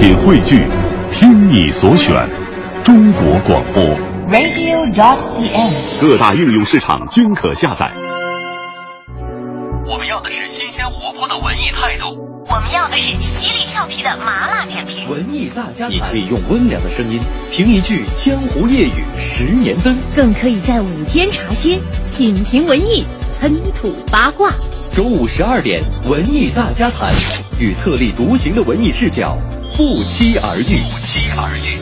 [0.00, 0.66] 品汇聚，
[1.12, 2.26] 听你所选，
[2.82, 3.84] 中国广播。
[4.30, 6.00] radio.dot.cn，。
[6.00, 7.92] 各大应用市场均可下载。
[9.86, 12.18] 我们要的是新鲜活泼的文艺态度，
[12.48, 15.06] 我们要的是犀利俏皮的麻辣点评。
[15.10, 15.90] 文艺大家谈。
[15.90, 17.20] 你可以用温良的声音
[17.52, 21.78] 评一句江湖夜雨十年灯，更可以在午间茶歇
[22.16, 23.04] 品评文艺，
[23.38, 24.50] 喷吐八卦。
[24.94, 27.12] 周五十二点，文艺大家谈，
[27.58, 29.36] 与特立独行的文艺视角
[29.80, 30.62] 不期而遇。
[30.62, 31.78] 不期而遇。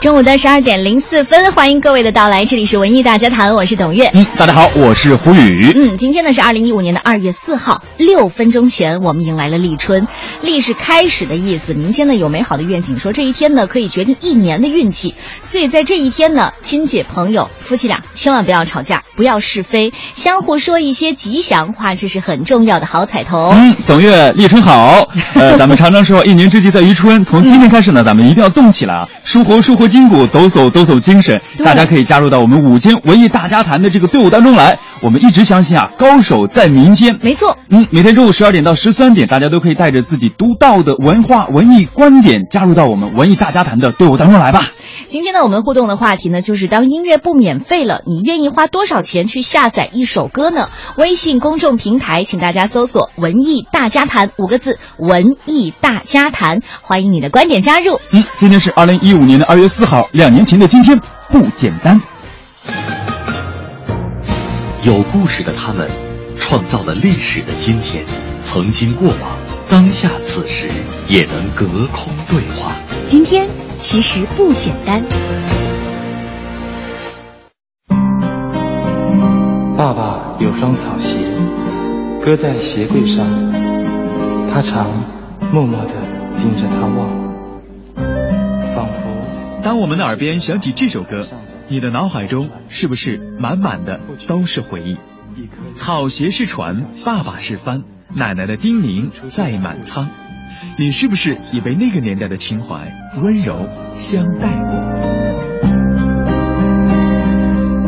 [0.00, 4.08] 中午的十二点零四分，欢迎各位的到来，这里是文艺大家谈，我是董月。
[4.14, 5.72] 嗯，大家好，我是胡宇。
[5.74, 10.06] 嗯，今天呢是二零一五年的二月四号，六分钟前我们迎来了立春，
[10.40, 23.52] 立是开始的意思，民间呢有美好的愿景，说这一天呢可以决定一年的运气，所以在这一天呢，亲戚朋友夫妻俩千万不要吵架，不要是非，相互说一些吉祥话，这是很重要的好彩头。
[23.52, 25.08] 嗯，董月立春好。
[25.34, 31.40] 呃，咱们常常说一年之计在于春，从今天开始呢，咱们一定要动起来啊，舒活舒活筋骨，抖擞抖擞精神。
[31.64, 34.78] 大家可以加入到我们五间文艺大家谈的这个队伍当中来。
[35.00, 37.18] 我们一直相信啊，高手在民间。
[37.22, 37.56] 没错。
[37.68, 44.66] 嗯，每天中午十二点到十三点，大家都可以带着自己独到的文化文艺观点，加入到我们文艺大家谈的队伍当中来吧。
[45.10, 50.68] 今天呢，我们互动的话题呢，就是当音乐不免费了，你愿意花多少钱去下载一首歌呢？
[50.98, 57.98] 微信公众平台，请大家搜索“文艺大家谈”五个字，“文艺大家谈”，欢迎你的观点加入。
[58.12, 61.98] 嗯，今天是二零一五年的二月四号，两年前的今天不简单。
[64.82, 65.90] 有故事的他们，
[66.38, 68.04] 创造了历史的今天，
[68.42, 69.38] 曾经过往，
[69.70, 70.68] 当下此时
[71.08, 72.72] 也能隔空对话。
[73.06, 75.04] 今天其实不简单。
[79.76, 81.18] 爸爸有双草鞋，
[82.24, 83.24] 搁在鞋柜上，
[84.52, 85.04] 他常
[85.52, 85.92] 默默地
[86.38, 87.08] 盯着它望，
[88.74, 91.24] 仿佛当我们的耳边响起这首歌，
[91.68, 94.96] 你的脑海中是不是满满的都是回忆？
[95.72, 100.08] 草鞋是船，爸爸是帆，奶奶的叮咛载满仓。
[100.78, 102.92] 你是不是也被那个年代的情怀
[103.22, 104.78] 温柔相待过？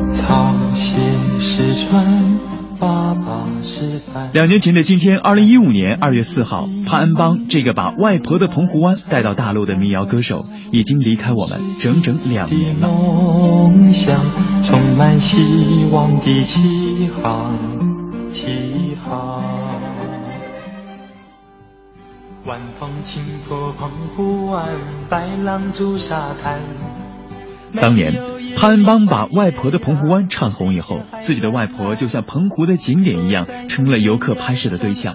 [0.09, 1.01] 草鞋
[1.39, 2.39] 是穿，
[2.79, 3.47] 爸爸。
[4.33, 12.89] 两年前的今天，二零一五年二月四号，潘安邦这个把外婆的澎湖湾带到大陆的民谣歌手，已经离开我们整整两年了。
[12.89, 16.45] 梦想充满希望的
[17.23, 17.59] 航。
[22.47, 24.67] 晚风轻拂澎湖湾，
[25.11, 26.59] 白浪逐沙滩。
[27.75, 28.15] 当年，
[28.57, 35.15] 潘安邦把外婆的澎湖湾唱红以后，自己的外婆就像澎湖的景点一样，成了游客拍摄的对象。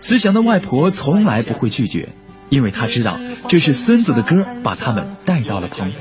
[0.00, 2.10] 慈祥的外婆从来不会拒绝，
[2.48, 5.98] 因为他知道这是孙子的歌把他们带到了澎湖。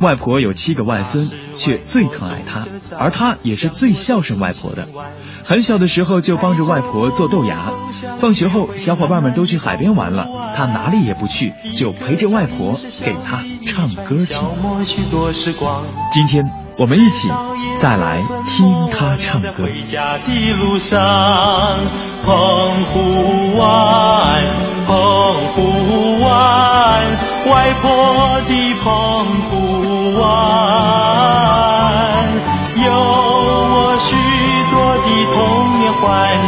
[0.00, 2.66] 外婆有七个外孙，却最疼爱他，
[2.98, 4.88] 而他也是最孝顺外婆的。
[5.44, 7.72] 很小的时候就帮着外婆做豆芽，
[8.18, 14.38] 放学后小伙伴们都去海边玩了，他哪里也不去，就陪着外婆给他唱歌听。
[16.12, 16.44] 今天
[16.80, 17.30] 我们一起
[17.78, 19.64] 再来听他唱歌。
[19.64, 20.98] 回家的路上，
[22.24, 24.40] 澎湖湾，
[24.86, 24.94] 澎
[25.52, 27.04] 湖湾，
[27.50, 29.52] 外婆的澎湖
[30.22, 30.24] 湾，
[32.82, 34.16] 有我许
[34.70, 34.74] 多
[35.04, 35.36] 的童
[35.80, 36.00] 年幻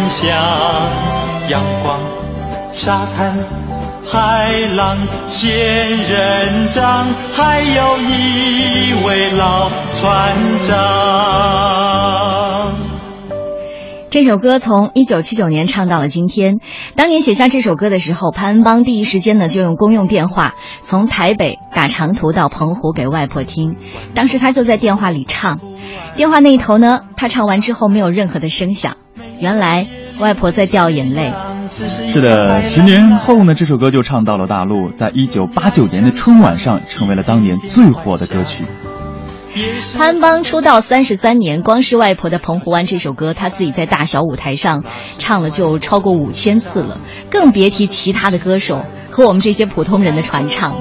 [0.08, 0.32] 想，
[1.50, 2.00] 阳光、
[2.72, 3.61] 沙滩。
[4.12, 10.36] 海浪、仙人掌，还有一位老船
[10.68, 11.72] 长。
[14.10, 16.58] 这首歌从一九七九年唱到了今天。
[16.94, 20.52] 当年写下这首歌的时候，潘安邦第一时间呢就用公用电话
[20.82, 23.76] 从台北打长途到澎湖给外婆听。
[24.14, 25.58] 当时他就在电话里唱，
[26.16, 28.98] 电话那一头呢，他唱完之后没有任何的声响，
[29.40, 29.86] 原来
[30.18, 31.32] 外婆在掉眼泪。
[31.70, 38.64] 是的，十年后呢，这首歌就唱到了大陆，在一九八九年的春晚上成为了当年最火的歌曲。
[39.96, 44.84] 潘邦出道三十三年，光是《外婆的澎湖湾》这首歌，他自己在大小舞台上
[45.18, 47.00] 唱了就超过五千次了，
[47.30, 50.74] 更别提其他的歌手和我们这些普通人的传唱。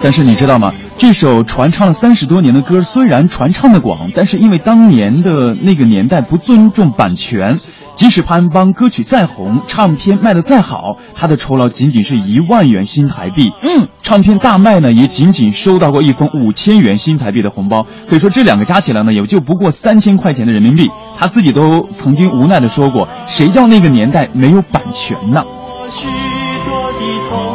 [0.00, 0.72] 但是你知道吗？
[0.96, 7.58] 这首传唱了三十多年的歌，虽然传唱的广，但是因为当年的那个年代不尊重版权，
[7.98, 10.78] 即使潘安邦歌曲再红，唱片卖的再好，
[11.16, 13.50] 他的酬劳仅仅是一万元新台币。
[13.60, 17.88] 嗯，唱片大卖呢，也仅仅收到过一封五千元新台币的红包。
[18.08, 20.88] 可以说这两个加起来呢，也就不过三千块钱的人民币。
[21.16, 25.42] 他自己都曾经无奈的说过：“谁叫那个年代没有版权呢？”
[25.90, 27.47] 许多的童年幻想。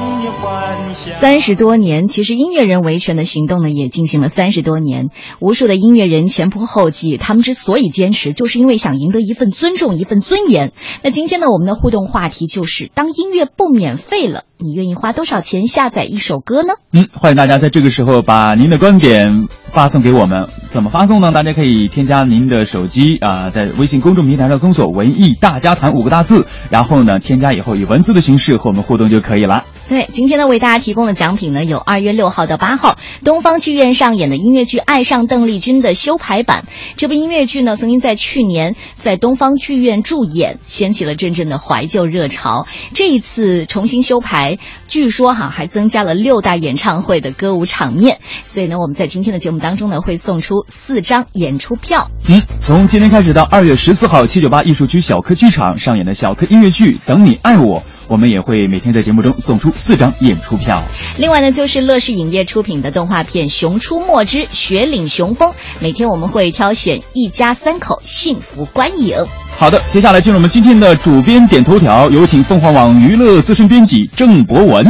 [1.12, 5.10] 三十多年，其实音乐人维权的行动呢，也进行了三十多年。
[5.40, 10.72] 无数的音乐人前仆后继，他们之所以坚持，就是因为想赢得一份尊重，一份尊严。
[11.04, 16.76] 那今天呢，我们的互动话题就是：当音乐不免费了，你愿意花多少钱下载一首歌呢？
[16.94, 20.48] 嗯，欢迎大家在这个时候把您的观点发送给我们。
[20.70, 21.34] 怎么发送呢？
[21.34, 29.66] 大家可以添加您的手机啊、在微信公众平台上搜索“文艺大家谈”五个大字，然后呢，添加以后以文字的形式和我们互动就可以了。
[29.90, 36.64] 对，今天呢为大家提供的奖品呢有二月六号到八号东方剧院上演的音乐剧《爱上邓丽君》的修排版。
[36.96, 42.66] 这部音乐剧呢曾经在去年在东方剧院驻演，掀起了阵阵的怀旧热潮。
[42.94, 44.53] 这一次重新修排，
[44.88, 48.20] 据说哈还增加了六大演唱会的歌舞场面。
[48.44, 52.10] 所以呢，我们在今天的节目当中呢会送出四张演出票。
[52.28, 57.82] 嗯，从今天开始到二月十四号，七九八艺术区小柯剧场上演的小柯音乐剧《等你爱我》，
[58.14, 60.84] 我们也会每天在节目中送出四张演出票。
[61.18, 65.50] 另外呢，就是乐视影业出品的动画片《熊出没之雪岭雄风》，
[65.80, 69.18] 每天我们会挑选一家三口幸福观影。
[69.58, 74.86] 好的，接下来进入我们今天的主编点头条，有请凤凰网娱乐资深编辑郑博文。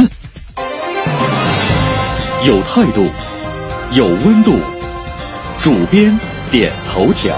[2.46, 3.06] 有态度，
[3.92, 4.54] 有温度，
[5.58, 7.34] 主编点头条。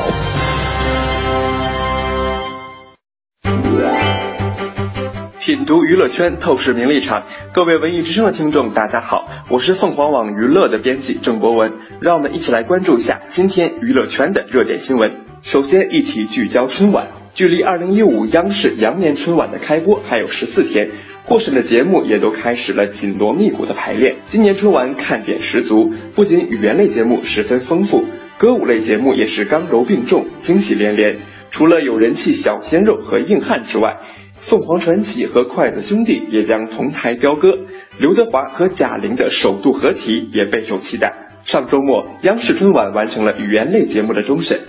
[5.47, 7.23] 品读娱乐圈，透视名利场。
[7.53, 11.75] 各位文艺之声的听众，大家好，我是凤凰网娱乐的编辑郑博文。
[12.01, 15.25] 让我们一起来关注一下今天娱乐圈的热点新闻。
[15.43, 17.11] 首先，一起聚焦春晚。
[17.33, 20.91] 距离2015央视羊年春晚的开播还有十四天，
[21.27, 24.17] 过审的节目也都开始了紧锣密鼓的排练。
[24.25, 28.05] 今年春晚看点十足，不仅语言类节目十分丰富，
[28.37, 31.19] 歌舞类节目也是刚柔并重，惊喜连连。
[31.53, 34.01] 除了有人气小鲜肉和硬汉之外，
[34.47, 37.59] 凤凰传奇和筷子兄弟也将同台飙歌，
[37.99, 41.41] 刘德华和贾玲的首度合体也备受期待。
[41.45, 44.61] 上周末，央视春晚完成了语言类节目的终审，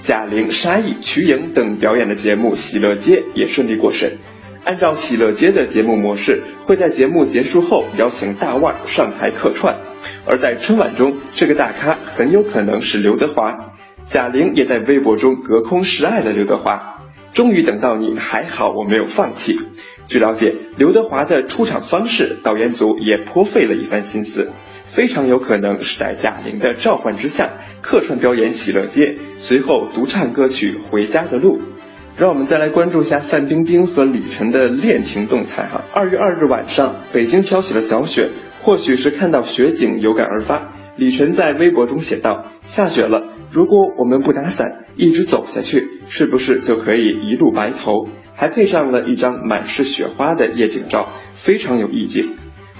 [0.00, 4.18] 贾玲、沙溢、瞿颖等表演的节目《喜乐街》也顺利过审。
[4.62, 9.78] 按照《喜乐街》的节目模式，会在节目结束后邀请大腕上台客串，
[10.26, 13.74] 而在春晚中，这个大咖很有可能是刘德华。
[14.04, 17.00] 贾玲也在微博中隔空示爱了刘德华。
[17.34, 19.58] 终于等到你，还好我没有放弃。
[20.06, 24.52] 据了解，刘德华的出场方式，导演组也颇费了一番心思，
[24.86, 31.58] 非常有可能是在贾玲的召唤之下客串表演《喜乐街》，随后独唱歌曲《回家的路》。
[32.16, 35.82] 让我们再来关注一下范冰冰和李晨的恋情动态哈。
[35.92, 38.30] 二月二日晚上，北京飘起了小雪，
[38.60, 40.72] 或许是看到雪景有感而发。
[40.96, 52.32] 李晨在微博中写道：“下雪了，如果我们不打伞，一直走下去，是不是就可以一路白头？”还配上了一张满是雪花的夜景照，非常有意境。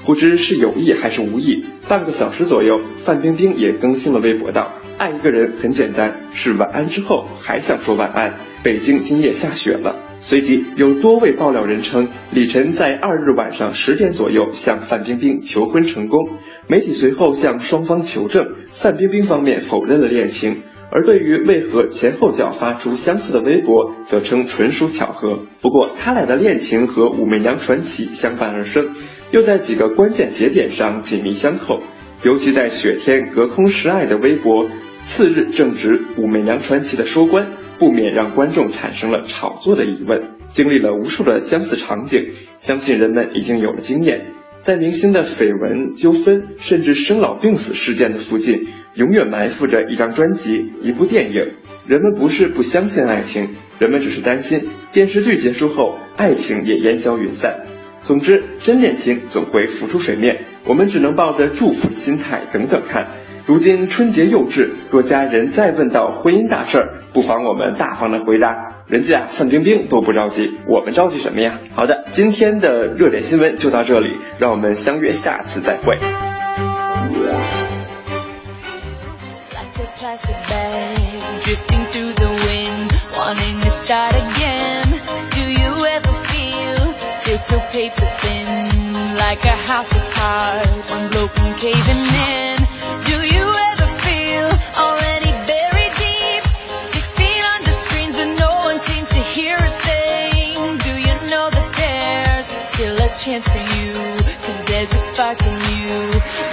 [0.05, 8.35] 不知是有意还是无意，半个小时左右，范冰冰也更新了微博道：“爱一个人很简单，是晚安之后还想说晚安。
[8.65, 16.19] 北京今夜下雪了。”随即有多位爆料人称，李晨在二日晚上十点左右向范冰冰求婚成功。
[16.67, 25.41] 媒体随后向双方求证，范冰冰方面否认了恋情，而对于为何前后脚发出相似的微博，则称纯属巧合。
[25.61, 28.93] 不过他俩的恋情和武媚娘传奇相伴而生，
[29.31, 31.81] 又在几个关键节点上紧密相扣，
[32.23, 34.67] 尤其在雪天隔空示爱的微博。
[35.07, 40.35] 次日正值武媚娘传奇的收官，不免让观众产生了炒作的疑问。
[40.49, 44.27] 经历了无数的相似场景，相信人们已经有了经验。
[44.63, 51.55] 在明星的绯闻、纠纷，甚至生老病死事件的附近，永远埋伏着一张专辑、一部电影。
[51.87, 57.67] 人们不是不相信爱情，人们只是担心电视剧结束后，爱情也烟消云散。
[58.03, 63.09] 总之，真恋情总会浮出水面，我们只能抱着祝福的心态等等看。
[63.47, 68.49] 如今春节又至若家人再问到婚姻大事儿不妨我们大方的回答。
[68.87, 71.59] 人家范冰冰都不着急我们着急什么呀？
[71.75, 75.99] 好的今天的热点新闻就到这里让我们相约下次再会。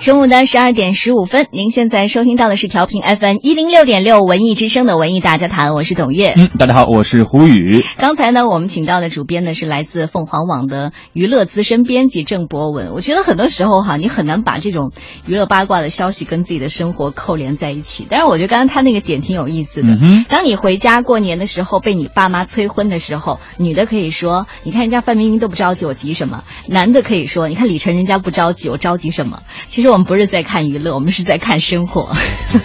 [0.09, 6.33] 中午的十二点十五分，您现在收听到的是调频 FM 一零六点六文艺之声的文艺大家谈，我是董月。
[6.35, 7.85] 嗯，大家好，我是胡宇。
[7.99, 12.95] 刚才呢，我们请到的主编呢是来自凤凰网的娱乐资深编辑郑博文。
[12.95, 14.93] 我觉得很多时候哈，你很难把这种
[15.27, 18.07] 娱乐八卦的消息跟自己的生活扣连在一起。
[18.09, 19.89] 但是我觉得刚刚他那个点挺有意思的。
[19.91, 32.09] 嗯当你回家过年的时候被你爸妈催婚的时候，女的可以说：“你看人家范冰冰都不着急，我急什么？”男的可以说：“你看李晨人家不着急，我着急什么？”其实我们不是在看娱乐，我们是在看生活。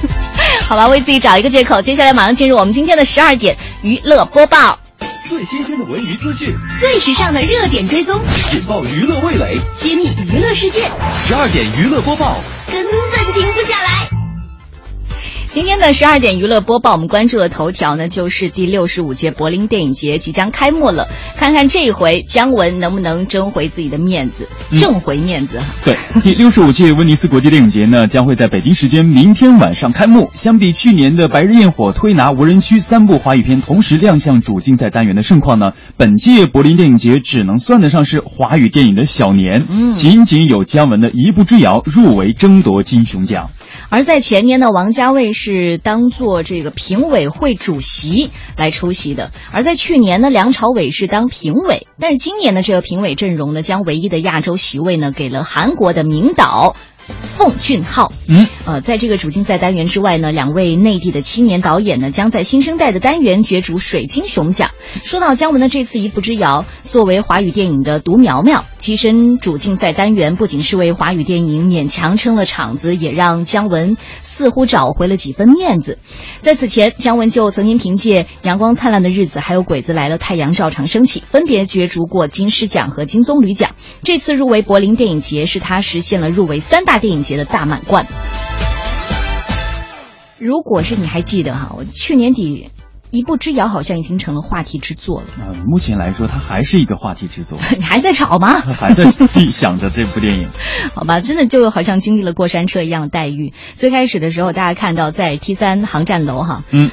[0.69, 1.81] 好吧，为自己找一个借口。
[1.81, 4.79] 接下来马上进入我们今天的十二点娱乐播报。
[5.25, 8.21] 最新鲜的文娱资讯，最时尚的热点追踪，
[8.53, 9.57] 引爆娱乐味蕾。
[9.75, 12.37] 揭秘娱乐世界，十二点娱乐播报，
[12.71, 14.22] 根本停不下来。
[15.53, 21.07] 今天的十二点娱乐播报，我们关注的头条呢，就是第六十五届柏林电影节即将开幕了。
[21.37, 25.65] 看看这一回姜文能不能争回自己的面子，挣回面子哈。
[25.85, 30.31] 对，第六十五届威尼斯国际电影节呢， 将会在北京时间明天晚上开幕。
[30.33, 39.67] 相比去年的《白日焰火》推拿无人区三部华语片同时亮相主竞赛单元的盛况呢，本届柏林电影节只能算得上是华语电影的小年。
[39.69, 43.51] 嗯仅仅有姜文的一步之遥入围争夺金熊奖。
[43.89, 45.42] 而在前年的，王家卫是
[45.81, 51.87] 当做这个评委会主席来出席的；而在去年呢，梁朝伟是当评委。
[51.99, 56.75] 但是今年的这个评委阵容呢，将唯一的亚洲席位呢给了韩国的名导。
[57.35, 64.71] 奉俊昊，嗯，呃，在这个主竞赛单元之外呢，两位内地的青年导演呢，将在新生代的单元角逐水晶熊奖。
[65.03, 73.97] 说到姜文的这次一步之遥，作为华语电影的独苗苗，跻身主竞赛单元，不仅是为华语电影勉强撑了场子，也让姜文
[74.33, 75.99] 似乎找回了几分面子。
[76.41, 83.75] 在此前，姜文就曾经凭借《阳光灿烂的日子》还有《鬼子来了》《太阳照常升起》，分别角逐过金狮奖和金棕榈奖。
[84.01, 88.07] 这次入围柏林电影节，是他实现了入围三大电影节的大满贯。
[90.39, 92.71] 如果是你还记得哈，我去年底。
[93.13, 95.27] 一步之遥好像已经成了话题之作了。
[95.39, 97.59] 呃，目前来说，它还是一个话题之作。
[97.77, 98.59] 你还在吵吗？
[98.73, 100.49] 还在记想着这部电影。
[100.95, 103.53] 好吧，真的就好像经历了过山车一样的待遇。
[103.75, 106.89] 最开始的时候，大家看到在 T 三航站楼哈，嗯，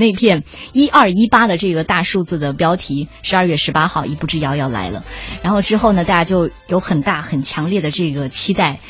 [0.00, 0.42] 那片
[0.72, 5.04] 一二一八的这个大数字的标题，十二月十八号一步之遥要来了。
[5.44, 8.80] 然后之后呢，大家就有很大很强烈的这个期待。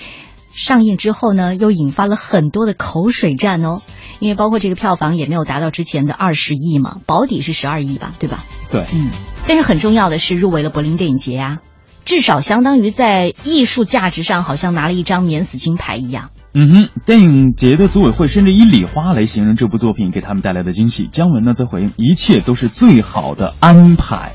[0.55, 3.83] 上映之后呢，又引发了很多的口水战哦，
[4.19, 8.45] 因为包括这个票房也没有达到之前的二十亿嘛，保底是十二亿吧，对吧？
[8.71, 9.11] 对，嗯。
[9.47, 11.61] 但是很重要的是入围了柏林电影节呀、啊，
[12.05, 16.31] 至少相当于在艺术价值上好像拿了一张免死金牌一样。
[16.55, 21.09] 嗯哼，电影节的组委会甚至以礼花来形容这部作品给他们带来的惊喜。
[21.11, 24.33] 姜文呢则回应一切都是最好的安排，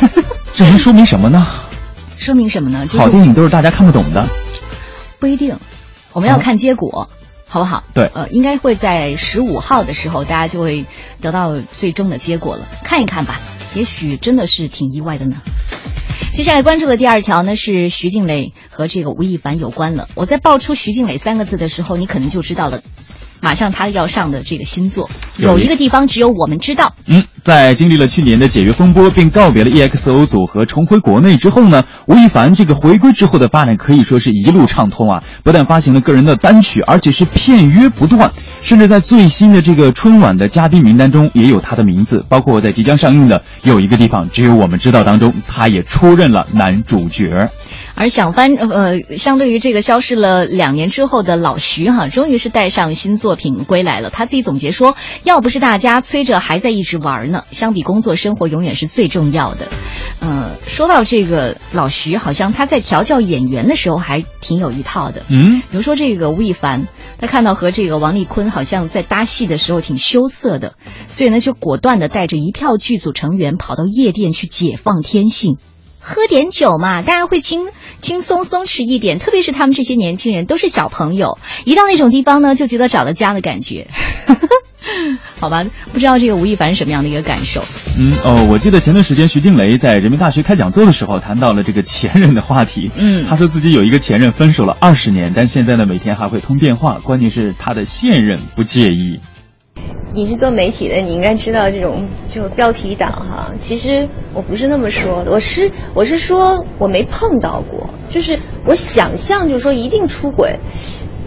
[0.54, 1.46] 这能说明什么呢？
[2.18, 2.86] 说明什么呢？
[2.86, 4.26] 就是、好电影都是大家看不懂的。
[5.18, 5.58] 不一定，
[6.12, 7.84] 我们要看结果，嗯、好不好？
[7.94, 10.86] 对，呃，应该会在十五号的时候，大家就会
[11.20, 12.66] 得到最终的结果了。
[12.84, 13.40] 看一看吧，
[13.74, 15.36] 也许真的是挺意外的呢。
[16.32, 20.08] 接下来关注的第二条呢是徐静蕾和这个吴亦凡有关了。
[20.14, 22.82] 我在爆出徐静蕾三个字的时候，你可能就知道了。
[23.46, 26.92] 马上他要上的这个新作，有一个地方只有我们知道。
[27.06, 35.22] 嗯，在经历了去年的解约风波，并告别了 EXO 组合重回国内之后呢，吴亦凡这个回归之后的发展可以说是一路畅通啊！
[35.44, 47.48] 不但发行了个人的单曲，而且是片约不断，甚至在最新的这个春晚的嘉宾名单中也有他的名字，包括在即将上映的《有一个地方只有我们知道》当中，他也出任了男主角。
[47.96, 54.10] 而想翻呃，相对于这个消失了两年之后的老徐哈，终于是带上新作品归来了。
[54.10, 59.66] 他自己总结说：“要不是大家催着还在一直玩呢，相比工作生活永远是最重要的。”
[60.20, 65.24] 嗯，说到这个老徐，好像他在调教演员的时候还挺有一套的。
[65.30, 66.86] 嗯，比如说这个吴亦凡，
[67.18, 70.74] 他看到和这个王丽坤好像在搭戏的时候挺羞涩的，
[71.06, 75.56] 所以呢就果断的带着一票剧组成员跑到夜店去解放天性，
[76.08, 77.66] 喝点酒嘛，大家会轻
[77.98, 79.18] 轻松松弛一点。
[79.18, 83.88] 特别是他们这些年轻人都是小朋友，一到那种地方呢，就觉得找到家的感觉。
[85.40, 87.60] 好吧，不知道这个吴亦凡什么样的一个感受？
[87.98, 92.92] 嗯哦，我记得前段时间徐静蕾在人民大学开讲座的时候谈到了这个前任的话题。
[92.96, 99.18] 嗯，他说自己有一个前任分手了二十年，但现在呢每天还会通电话，关键是他的现任不介意。
[100.12, 103.52] 你是做媒体的，你应该知道这种就是标题党哈。
[103.56, 110.58] 其实我不是那么说的，我是我是说我没碰到过，就是我想象就是说一定出轨。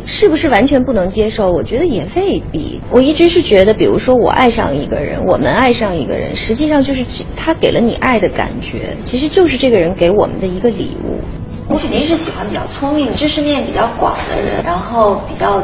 [0.05, 1.51] 是不是完全不能接受？
[1.51, 2.81] 我觉得也未必。
[2.89, 11.21] 我一直是觉得，比如说我爱上一个人，我们爱上一个人，实际上就是他给了你爱的感觉，其实就是这个人给我们的一个礼物。
[11.67, 15.61] 我肯定是喜欢比较聪明、知识面比较广的人，然后比较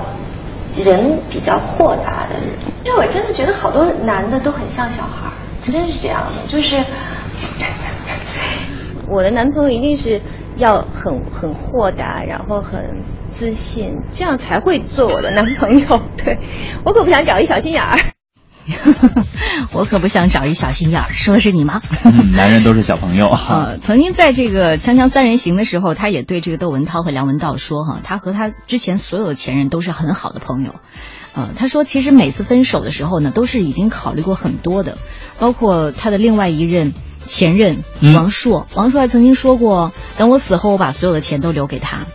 [0.83, 2.49] 人比较豁达的人。
[2.83, 6.31] 就我真的觉得好多男的都很像小孩，真是这样的。
[6.47, 6.83] 就是
[9.09, 10.21] 我的男朋友一定是
[10.57, 13.03] 要很很豁达，然后很。
[13.31, 15.99] 自信，这样才会做我的男朋友。
[16.15, 16.39] 对
[16.85, 17.97] 我可不想找一小心眼儿，
[19.71, 21.09] 我可不想找一小心眼儿。
[21.13, 21.81] 说的是你吗？
[22.03, 23.29] 嗯，男人都是小朋友。
[23.49, 30.75] 呃，曾经在这个《锵锵三人行》的时候，他也对这个窦文涛和梁文道说：“哈，他和他之前所有的前任都是很好的朋友。”
[31.35, 34.97] 呃，他说其实每次分手的时候呢，都是已经考虑过很多的，
[35.37, 36.93] 包括他的另外一任
[37.27, 37.83] 前任
[38.15, 38.67] 王朔。
[38.73, 42.05] 王朔还曾经说过：“等我死后，我把所有的钱都留给他。”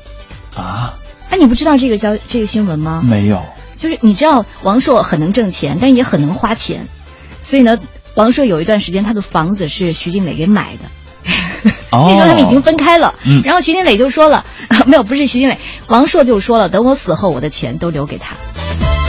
[0.57, 0.95] 啊。
[1.29, 3.03] 哎，你不知道这个消这个新闻吗？
[3.05, 3.41] 没有，
[3.81, 6.87] 就是你知道王朔很能挣钱，但是也很能花钱，
[7.41, 7.79] 所以呢，
[8.15, 10.85] 王朔有一段时间他的房子是徐静蕾给买的，
[11.91, 14.45] 那时候他们已经分开了，嗯，然后徐静蕾就说了，
[14.87, 18.37] 没有，不是徐静蕾，王朔就说了，等我死后，我的钱都留给他。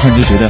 [0.01, 0.49] 突然就觉得，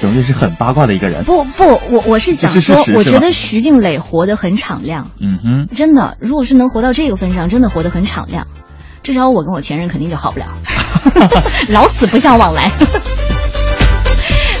[0.00, 1.22] 容易是很八卦的一个人。
[1.24, 5.38] 不不，我我是想说，我觉得徐静蕾活得很敞亮，嗯。
[5.68, 8.46] 哼，真的，如果是能活到这个份上，真的活得很敞亮。
[9.02, 10.46] 至少我跟我前任肯定就好不了，
[11.70, 12.70] 老死不相往来。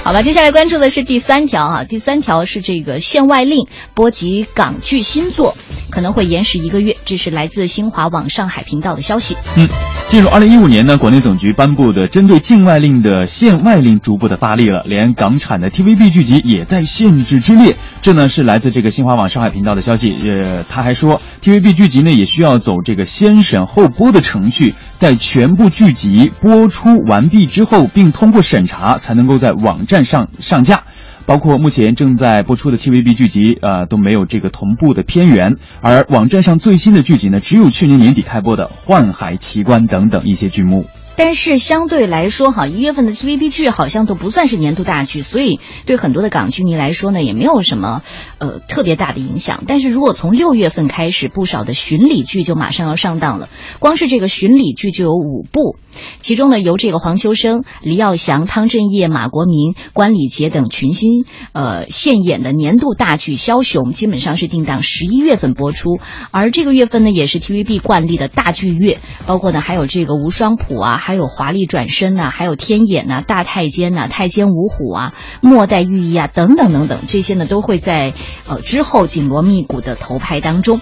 [0.02, 5.56] 好吧，接下来关注的是第三条啊，第三条是这个限外令波及港剧新作，
[5.90, 6.96] 可能会延时一个月。
[7.04, 9.36] 这是来自新华网上海频道的消息。
[9.56, 9.68] 嗯，
[10.08, 17.76] 进入二零一五年呢，国内总局颁布的针对境外令的限外令逐步的发力了，连港产的 TVB 剧集也在限制之列。
[18.02, 20.12] 这呢是来自这个新华网上海频道的消息。
[20.24, 30.84] 呃，他还说，TVB 剧集呢也需要走这个先审后播的程序，在全部剧集播出完毕之后，并通过审查，才能够在网站上上架。
[31.26, 35.56] 包括目前正在播出的 TVB 剧集，呃都没有这个同步的片源。
[35.80, 40.86] 而网站上最新的剧集呢，只有去年年底开播的《幻海奇观》等等一些剧目。
[41.22, 48.02] 但是相对来说，哈，一月份的 TVB 剧好像都不算是年度大剧，所以对很多的港剧迷来说呢，也没有什么
[48.38, 49.64] 呃特别大的影响。
[49.66, 53.50] 但是如果从六月份开始，不少的巡礼剧就马上要上档了。
[53.80, 55.76] 光是这个巡礼剧就有五部，
[56.20, 66.00] 其中呢由这个黄秋生、黎耀祥、汤镇业、马国明、关礼杰等群星呃现演的年度大剧《枭雄》，基本上是定档十一月份播出。
[66.30, 71.09] 而这个月份呢，也是 TVB 惯例的大剧月，包括呢还有这个无双谱啊。
[71.10, 78.14] 还有华丽转身呐，还有天眼呐，大太监呐，太监五虎啊，末代御医啊，等等等等，这些呢都会在
[78.46, 80.80] 呃之后紧锣密鼓的投拍当中。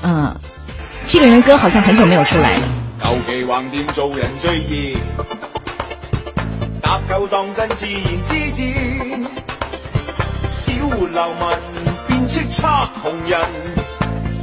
[0.00, 0.38] 嗯，
[1.08, 2.62] 这个人歌好像很久没有出来了。
[3.02, 4.96] 尤其横店做人最易，
[6.80, 8.62] 搭救当真自然之至，
[10.44, 11.48] 小流民
[12.06, 13.40] 变叱咤红人，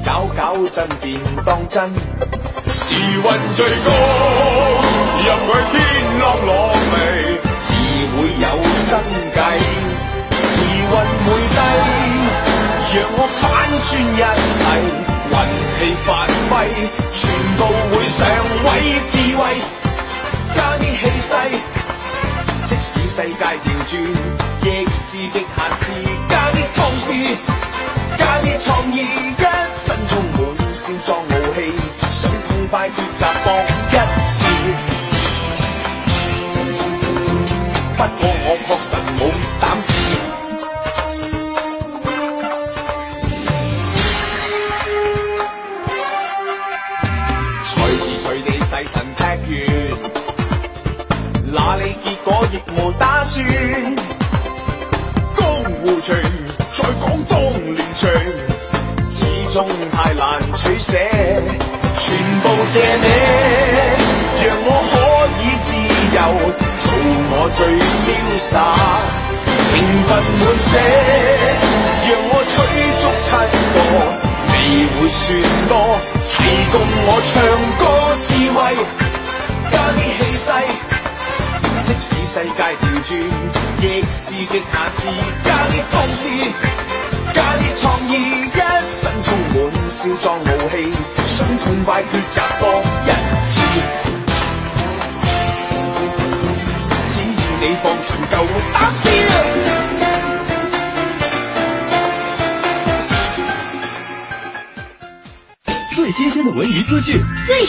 [0.04, 1.90] 搞搞震便当真。
[2.68, 3.22] 时运
[3.56, 3.92] 最高，
[5.26, 5.76] 任佢天
[6.22, 6.52] 啷落
[6.94, 6.96] 嚟，
[7.66, 7.68] 自
[8.14, 8.88] 會有新
[9.34, 9.38] 計。
[10.32, 10.46] 時
[10.86, 10.94] 運
[11.26, 11.58] 會低，
[12.94, 13.44] 讓我反
[13.82, 14.22] 轉一
[14.54, 14.62] 切，
[15.34, 15.34] 運
[15.80, 16.54] 氣發揮，
[17.12, 17.18] 全
[17.58, 17.60] 部
[17.90, 18.22] 會上
[18.66, 18.68] 位
[19.08, 19.42] 智慧，
[20.56, 21.34] 加啲氣勢。
[22.68, 23.92] 即使世界調轉，
[24.62, 25.84] 亦是極限事，
[26.30, 27.08] 加啲方式，
[28.20, 31.58] 加啲創意，一身充滿少壯傲氣。
[32.12, 33.48] 想痛快抉擇搏
[38.08, 38.35] 不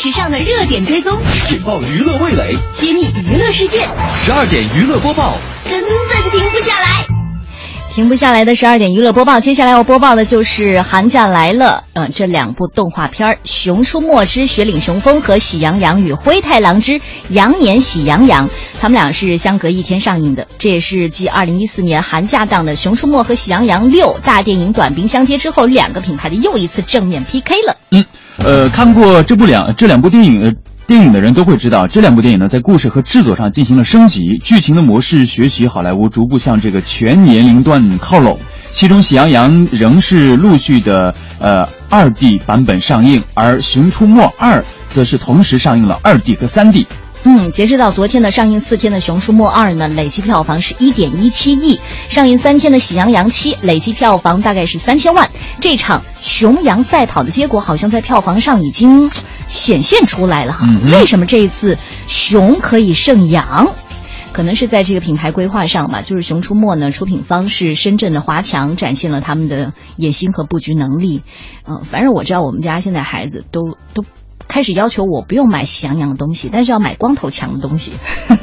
[0.06, 1.18] 时尚的热点追踪，
[1.50, 3.78] 引爆娱乐味蕾，揭秘娱乐世界。
[4.14, 5.36] 十二点娱乐播报，
[5.68, 7.04] 根本停不下来。
[7.92, 18.48] 停不下来的十二点娱乐播报，接下来要播报的就是《寒假来了》呃这两部动画片《熊出没之雪岭雄风》和《喜羊羊与灰太狼之羊年喜羊羊》，
[18.80, 20.46] 他们俩是相隔一天上映的。
[20.56, 27.76] 这也是继二零一四年寒假档的《熊出没》和《喜羊羊六》大电影短兵相接之后，两个品牌的又一次正面 PK 了。
[27.90, 28.04] 嗯，
[28.38, 30.54] 呃，看过这部两这两部电影的
[30.86, 38.38] 电影的人都会知道，这两部电影呢在故事和制作上进行了升级，剧情的模式学习好莱坞，逐步向这个全年龄段靠拢。
[38.72, 46.86] 其中《喜羊羊》仍是陆续的呃二 D 版本上映，而《熊出没二》则是同时上映了二 D 和三 D。
[47.24, 55.28] 嗯，截止到昨天的上映四天的《熊出没二》呢，累计票房是一点一七亿；上映三天的《喜羊羊七》累计票房大概是三千万。
[55.60, 59.10] 这场熊羊赛跑的结果好像在票房上已经
[59.48, 60.66] 显现出来了哈。
[60.68, 61.76] 嗯、为什么这一次
[62.06, 63.66] 熊可以胜羊？
[64.32, 71.22] 可能是在这个品牌规划上吧，就是《熊出没》呢，出品方是深圳的华强，展现了他们的野心和布局能力。
[71.66, 74.04] 嗯、呃，反正我知道我们家现在孩子都都。
[74.48, 77.92] 开始要求我不用买喜羊羊的东西，但是要买光头强的东西。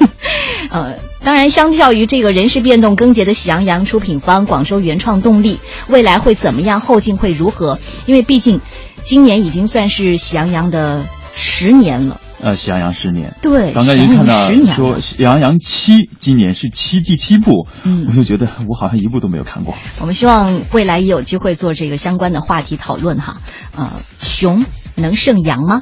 [0.69, 7.79] 呃，当然，相较于这个人事变动更迭的喜羊羊，出品方广州原创动力未来会怎么样，后劲会如何？
[8.05, 8.61] 因为毕竟
[9.03, 11.03] 今年已经算是喜羊羊的
[11.35, 12.19] 十年了。
[12.39, 19.75] 呃，喜羊羊十年，对，刚刚已经看到说《喜羊羊七》今年是七第七部，嗯，我就觉得我好像一部都没有看过。
[20.01, 23.37] 我们希望未来也有机会做这个相关的话题讨论哈。
[23.77, 25.81] 呃，熊能胜羊吗？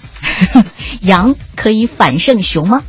[1.02, 2.82] 羊可以反胜熊吗？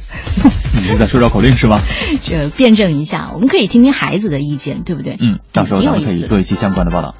[0.74, 1.80] 你是在说绕口令是吗？
[2.24, 5.16] 这辩证一下，我们可以听听孩子的意见，对不对？
[5.20, 7.14] 嗯，到时候咱们可以做一期相关的报道。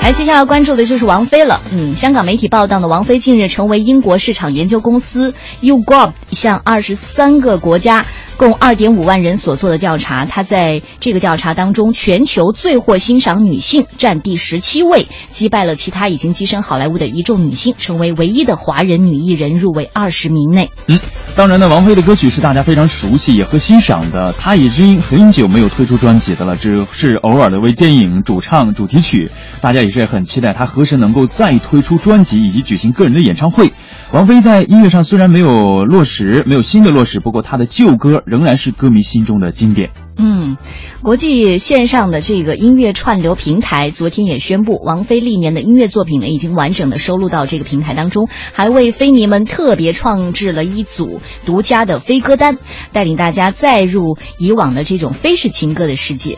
[0.00, 1.60] 来，接下来关注的就是王菲了。
[1.72, 8.04] 嗯，香港媒体报道呢，王菲近日成为英国市场研究公司 YouGov 向二十三个国家。
[8.38, 20.70] 共二点五万人所做的调查，她在这个调查当中，全球最获欣赏女性占第十七位，击败了其他已经跻身好莱坞的一众女性，成为唯一一的华人女艺人入围二十名内。
[20.86, 21.00] 嗯，
[21.34, 29.28] 当然呢，王菲的歌曲是大家非常熟悉也和欣赏的，她已经很久没有推出专辑的了，只是偶尔的为电影主唱主题曲，
[29.60, 33.72] 大家也是很期待她何时能够再推出专辑以及举行个人的演唱会。
[34.12, 39.90] 王菲在音乐上虽然没有落实，没有新的落实，不过她的旧歌仍然是歌迷心中的经典。
[40.20, 40.56] 嗯，
[41.00, 52.58] 国际线上的这个音乐串流平台昨天也宣布，王菲历年的音乐作品呢已经完整的收录到这个平台当中，还为菲迷们特别创制了一组独家的飞歌单，
[52.92, 56.36] 带领大家再入以往的这种非式情歌的世界。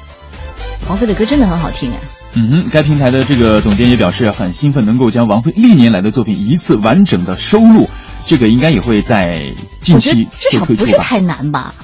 [0.88, 1.96] 王菲的歌真的很好听啊！
[2.34, 7.88] 嗯哼，该平台的这个总监也表示很兴奋，能够将王菲历年来的作品一次完整的收录，
[8.26, 11.74] 这个应该也会在近期至少不是太难吧？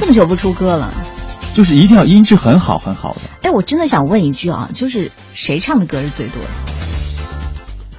[0.00, 0.92] 这么久不出歌了，
[1.54, 3.20] 就是一定要音质很好很好的。
[3.42, 6.40] 哎，我真的想问一句啊，就是谁唱的歌是最多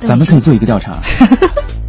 [0.02, 0.08] 的？
[0.08, 1.00] 咱们可以做一个调查。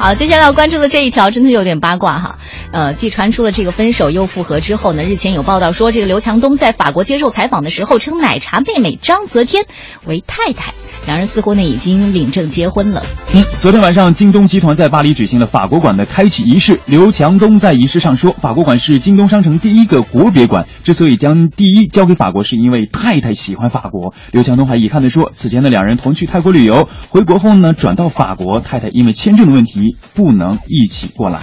[0.00, 2.38] 好，接下来要关注的这一条真的有点八卦哈。
[2.72, 9.66] 呃，继传出了这个分手又复合之后呢，日前有报道说，这个刘强东在法国接受采访的时候称奶茶妹妹张泽天
[10.06, 10.72] 为太太，
[11.04, 13.02] 两人似乎呢已经领证结婚了。
[13.34, 16.80] 嗯，昨天晚上，京东集团在巴黎举行了法国馆的开启仪式。
[16.86, 24.14] 刘强东在仪式上说，法国馆是京东商城第一个国别馆，之所以将第一交给法国，是因为太太喜欢法国。
[24.32, 31.40] 刘强东还遗憾地说，此前的两人同去泰国旅游，回国后呢转到法国，太太因为签证的问题不能一起过来。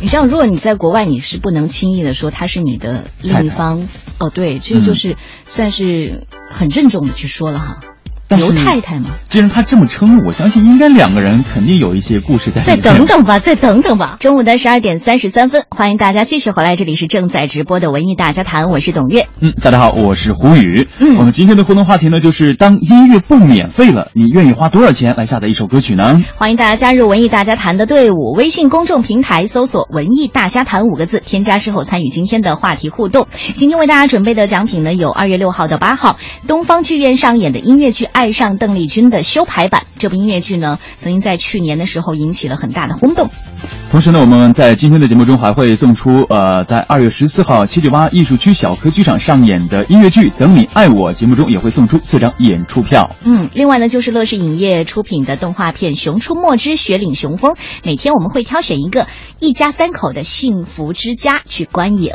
[0.00, 3.88] 你知道，如果你在国外，你是不能轻易的说他是你的另一方。
[4.18, 7.80] 哦，对，这个就是算是很郑重的去说了哈。
[8.28, 9.10] 刘太太嘛。
[9.28, 12.76] 既然他这么称，我相信应该两个人肯定有一些故事在再。
[12.76, 14.16] 等等吧，再等等吧。
[14.20, 19.26] 中午的十二点三十三分，欢迎大家继续回来，这里是正在直播的文艺大家谈，我是董月。
[19.40, 20.88] 嗯，大家好，我是胡宇。
[20.98, 26.22] 嗯我们今天的互动话题呢，就是当音乐不免费了，你愿意花多少钱来下载一首歌曲呢？
[26.36, 33.28] 欢迎大家加入文艺大家谈的队伍，微信公众平台搜索“文艺大家谈”五个字，添加之后参与今天的话题互动。
[33.54, 39.82] 今天为大家准备的奖品呢，有二月六号到八号东方剧院上演的音乐剧《爱上邓丽君》的修排版。
[39.98, 43.28] 这部音乐剧呢，曾经在去年的时候引起了很大的轰动。
[43.90, 53.10] 同时呢，我们在今天的节目中还会送出，呃，在二月十四号七九八艺术区小科剧场上演的音乐剧《等你爱我》节目中也会送出四张演出票。
[53.24, 59.08] 嗯，另外呢，就是乐视影业出品的动画片《熊出没之雪岭雄风》，每天我们会挑选一个
[59.40, 62.12] 一家三口的幸福之家去观影。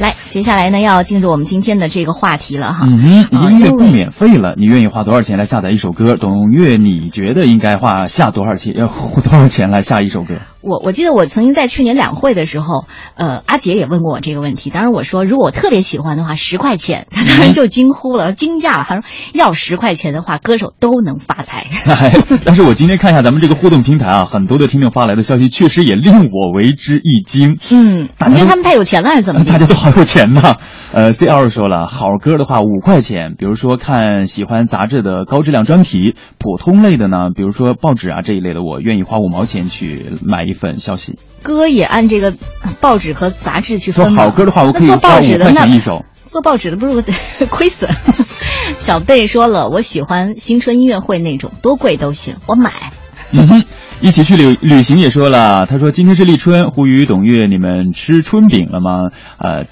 [0.00, 2.84] 来，接下来呢，要进入我们今天的这个话题了哈。
[2.84, 6.16] 嗯音乐不免费了，你愿意花多少钱来下载一首歌？
[6.16, 8.74] 董月，你觉得应该花下多少钱？
[8.76, 10.40] 要花多少钱来下一首歌？
[10.64, 14.70] 我我记得我曾经在去年两会的时候，呃，阿杰也问过我这个问题。
[14.70, 17.06] 当时我说，如果我特别喜欢的话，十块钱。
[17.10, 21.66] 他当时就惊呼了，惊讶了，他说要十块钱的话，歌手都能发财。
[21.86, 27.58] 哎，但是我今天看一下咱们这个互动平台啊，很多的听众发来的消息，确实也令我为之一惊。
[27.70, 29.50] 嗯，你觉得他们太有钱了还是怎么地？
[29.50, 30.56] 大家都好有钱呐。
[30.94, 41.18] 呃，C L 说了，好歌的话五块钱，比如说看喜欢杂志的高质量专题，普通类的呢，比如说报纸啊这一类的，我愿意花五毛钱去买一份消息。
[41.42, 42.32] 歌也按这个
[42.80, 46.04] 报纸和杂志去说分吗好歌的话，我可以做花五块报纸的那钱一首。
[46.30, 47.02] 做报纸的不是我
[47.50, 47.92] 亏死了。
[48.78, 52.70] 小贝说了，我喜欢新春音乐会那种，多贵都行，我买。
[53.36, 53.64] 嗯哼，
[54.00, 59.10] 一起去旅旅行也说了，他说今天是立春，呼吁董月你们吃春饼了吗？
[59.38, 59.64] 呃，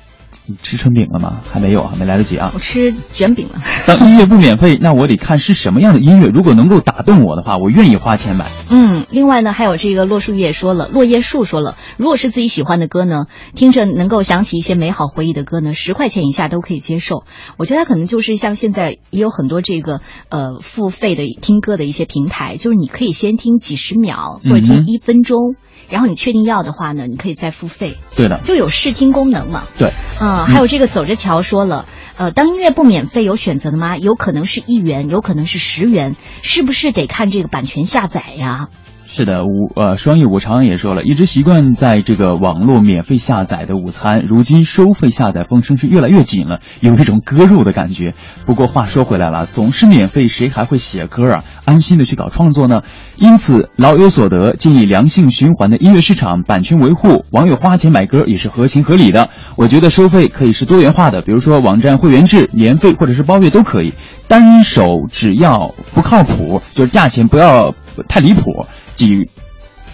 [0.62, 1.40] 吃春饼了吗？
[1.50, 2.50] 还没有，还没来得及啊。
[2.54, 3.60] 我吃卷饼了。
[3.86, 6.26] 当音乐不免费，那我得看是什么样的音乐。
[6.28, 8.48] 如果能够打动我的话，我愿意花钱买。
[8.70, 17.24] 嗯，另外呢，还有这个落树叶说了，落叶树说了，如果是自己喜欢的歌呢，听着能够想起一些美好回忆的歌呢，十块钱以下都可以接受。
[17.56, 25.54] 我觉得它可能就是像现在也有很多这个呃付费的听歌的一些平台，就是你可以先听几十秒或者听一分钟，
[25.92, 29.64] 然后你确定要的话呢，你可以再付费，对的，就有试听功能嘛。
[29.76, 31.84] 对，啊、还有这个走着瞧说了，
[32.16, 33.98] 呃，当音乐不免费有选择的吗？
[33.98, 38.70] 有可能是一元，有可能是十元，是不是得看这个版权下载呀？
[39.14, 48.14] 是的，五呃，双翼五常也说了，一直习惯在这个网络免费下载的午餐，如今收费下载风声是越来越紧了，有一种割肉的感觉。
[48.46, 51.44] 不过话说回来了，总是免费，谁还会写歌啊？
[51.66, 52.80] 安心的去搞创作呢？
[53.18, 59.28] 因此老有所得，建议良性循环的音乐市场，版权维护，网友花钱买歌也是合情合理的。
[59.56, 63.92] 我觉得收费可以是多元化的，比如说网站会员制、年费或者是包月都可以。
[64.26, 67.74] 单手只要不靠谱，就是价钱不要
[68.08, 68.64] 太离谱。
[68.94, 69.28] 几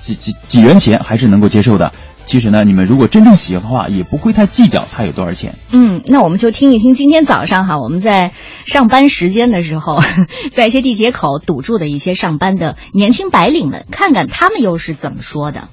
[0.01, 1.93] 几几几元钱还是能够接受的。
[2.27, 5.55] 其实呢，你们如果真正喜欢的话，也不会太计较它有多少钱。
[5.71, 8.33] 嗯，那我们就听一听今天早上哈，我们在
[8.67, 10.03] 上班时间的时候，
[10.53, 15.71] 在一些地铁口堵住的一些上班的年轻白领们，看看他们又是怎么说的。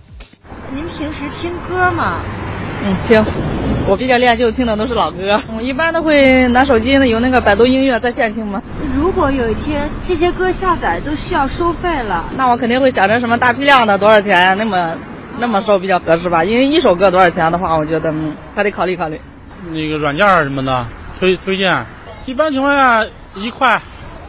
[0.74, 2.20] 您平时听歌吗？
[2.84, 3.24] 嗯，听。
[3.88, 5.18] 我比较恋旧，听的都是老歌。
[5.56, 8.62] 我一般都会拿手机呢，有那个百度音乐在线听吗？
[8.96, 14.96] 如果有一天这些歌下载都需要收费了，那我肯定会想着什么大批量的多少钱，那么
[15.40, 16.44] 那么收比较合适吧？
[16.44, 19.20] 因为一首歌多少钱的话，我觉得嗯还得考虑考虑。
[19.72, 20.86] 那个软件什么的
[21.20, 21.86] 推推荐，
[22.26, 23.06] 一般情况下
[23.36, 23.82] 一块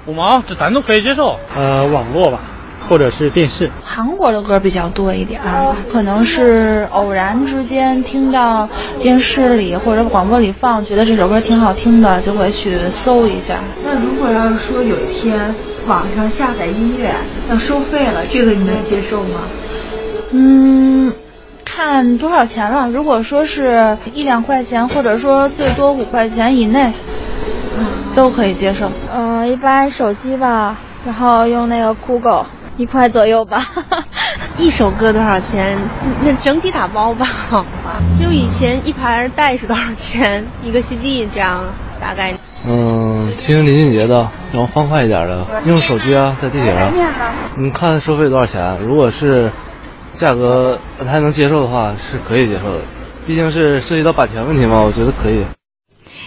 [0.07, 1.39] 五毛，这咱都可以接受。
[1.57, 2.41] 呃，网络吧。
[2.89, 8.69] 或者是电视，韩国的歌比较多一点儿，可能是偶然之间听到
[9.01, 13.59] 电视里或者广播里放，觉得这首歌挺好听的，就会去搜一下。
[13.85, 15.55] 那如果要是说有一天
[15.87, 17.11] 网上下载音乐
[17.51, 19.41] 要收费了，这个你能接受吗？
[20.31, 21.13] 嗯，
[21.65, 22.89] 看多少钱了。
[22.91, 26.93] 如果说是一两块钱，或者说最多五块钱以内，
[28.15, 28.91] 都可以接受。
[29.13, 32.45] 嗯、呃，一般手机吧，然后用那个酷狗。
[32.77, 33.63] 一块左右吧，
[34.59, 35.79] 一首歌多少钱？
[36.23, 37.27] 那整体打包吧，
[38.21, 40.45] 就以前一盘带是多少钱？
[40.63, 41.65] 一个 CD 这样
[42.01, 42.35] 大概。
[42.69, 46.93] 嗯，听林俊杰的，然后欢快一点的，用手机啊，在地铁上。
[47.57, 48.77] 你看收费多少钱？
[48.85, 49.51] 如果是
[50.13, 52.81] 价格还能接受的话，是可以接受的。
[53.27, 55.47] 毕竟是涉及到版权问题嘛，我觉得可以。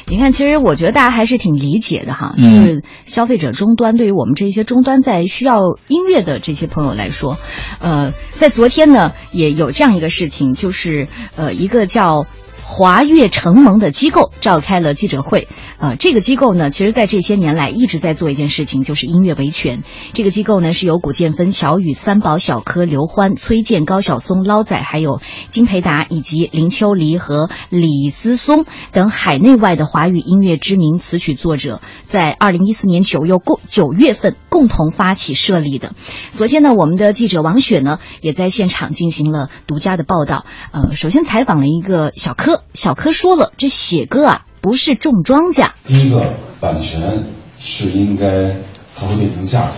[0.10, 7.38] 你看，其实我觉得大家还是挺理解的哈，嗯就是消费者终端对于我们这些终端在需要音乐的这些朋友来说，
[7.80, 12.26] 呃，在昨天呢也有这样一个事情，就是呃一个叫。
[12.72, 15.48] 华乐承蒙的机构召开了记者会。
[15.80, 19.82] 呃，这个机构呢，其实在这些年来一直在做一件事情，就是音乐维权。
[20.14, 35.94] 这个机构呢，是由古建芬、乔羽、三宝、小柯、刘欢、崔健、高晓松、捞仔，还有金培达以及林秋离和李思松等海内外的华语音乐知名词曲作者，在二零一四年九月共九月份共同发起设立的。
[36.34, 40.46] 昨天呢，我们的记者王雪呢，也在现场进行了独家的报道。
[40.72, 44.46] 呃，首先采访了一个小柯，小柯说了，这写歌啊。
[44.62, 45.70] 不是种庄稼。
[45.88, 48.54] 第一个版权是应该
[48.94, 49.72] 它会变成价格，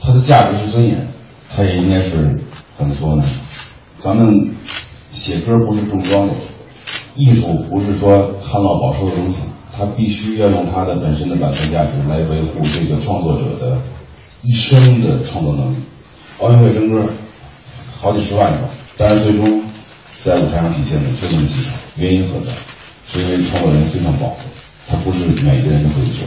[0.00, 1.06] 它的价值是尊严，
[1.54, 2.42] 它也应该是
[2.72, 3.24] 怎么说呢？
[3.96, 4.50] 咱们
[5.12, 6.32] 写歌不是种庄稼，
[7.14, 9.42] 艺术不是说旱涝保收的东西，
[9.78, 13.80] 它必须要用它的本身的版权价值来维护这个创作者的
[14.42, 15.76] 一生的创作能力。
[16.40, 17.08] 奥运会征歌
[17.96, 19.62] 好几十万个，但是最终
[20.24, 22.50] 在舞台上体现的就那么几场，原因何在？
[23.06, 24.38] 是因为创作人非常宝贵，
[24.88, 26.26] 他不是每个人都可以做。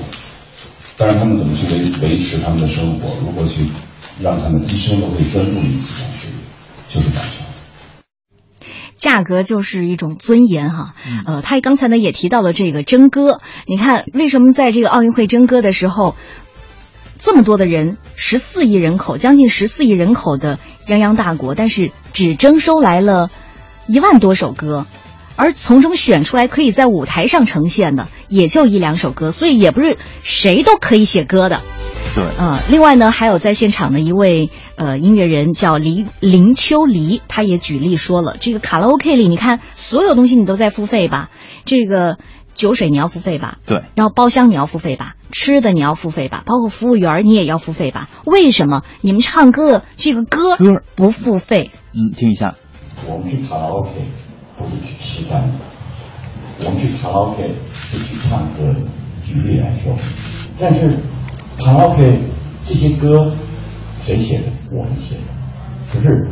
[0.95, 3.15] 但是他们怎么去维维持他们的生活？
[3.19, 3.65] 如何去
[4.21, 6.35] 让他们一生都可以专注于此项事业？
[6.87, 7.43] 就是版权。
[8.97, 10.93] 价格就是一种尊严，哈。
[11.25, 13.41] 呃，他刚才呢也提到了这个征歌。
[13.65, 16.15] 你看，为什么在这个奥运会征歌的时候，
[17.17, 23.31] 这么多的人，十四亿人口，将近十四亿人口的泱泱大国，但是只征收来了
[23.87, 24.85] 一万多首歌？
[25.35, 31.61] 而从中选出来可以在舞台上呈现的，也就一两首歌，所以也不是谁都可以写歌的。
[32.15, 41.29] 对，呃，另外呢，还有在现场的一位呃音乐人叫林林秋离，他也举例说了，这个卡拉 OK 里，你看所有东西你都在付费吧，
[41.65, 42.17] 这个
[42.55, 48.09] 酒水你要付费吧，对，然后包厢你要付费吧，吃的你要付费吧，包括服务员你也要付费吧？
[48.25, 51.69] 为什么你们唱歌这个歌歌不付费？
[51.93, 52.55] 嗯，听一下，
[53.05, 54.01] 我们去卡拉 OK。
[54.57, 55.53] 不是去吃饭的，
[56.65, 58.79] 我们去卡拉 OK 是去唱歌的。
[59.21, 59.93] 举例来说，
[60.57, 60.97] 但是
[61.59, 62.19] 卡拉 OK
[62.65, 63.31] 这些歌
[64.01, 64.45] 谁写的？
[64.71, 65.21] 我们写的。
[65.93, 66.27] 可是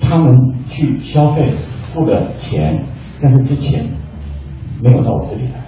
[0.00, 0.32] 他们
[0.68, 1.52] 去消费
[1.92, 2.86] 付的钱，
[3.20, 3.84] 但是这钱
[4.80, 5.64] 没有到我这里来。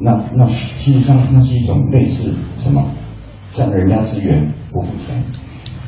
[0.00, 2.90] 那那实际上那是一种类似什么？
[3.52, 5.22] 占人家资源不付钱。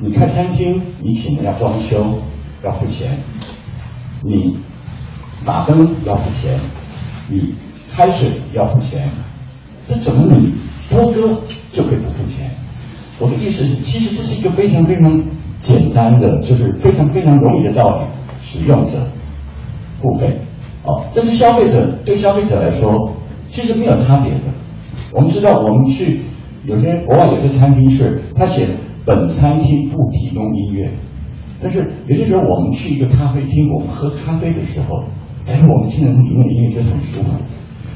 [0.02, 2.18] 你看餐厅，你请人家装修
[2.62, 3.18] 要付钱，
[4.22, 4.58] 你。
[5.42, 6.54] 打灯要付钱，
[7.30, 7.54] 你
[7.90, 9.08] 开水要付钱，
[9.86, 10.52] 这怎么你
[10.90, 11.40] 播歌
[11.72, 12.50] 就可以不付钱？
[13.18, 15.18] 我的意思是，其实这是一个非常非常
[15.58, 18.06] 简单的，就是非常非常容易的道理。
[18.38, 19.06] 使用者
[20.02, 20.38] 付费，
[20.84, 23.12] 哦，这是消费者对消费者来说
[23.48, 24.40] 其实没有差别的。
[25.14, 26.20] 我们知道，我们去
[26.66, 28.68] 有些国外有些餐厅是，他写
[29.06, 30.92] 本餐厅不提供音乐，
[31.60, 35.04] 但是有些时候我们去一个咖啡厅，我们喝咖啡的时候。
[35.46, 37.30] 哎，我们听的里面的音乐就很舒服，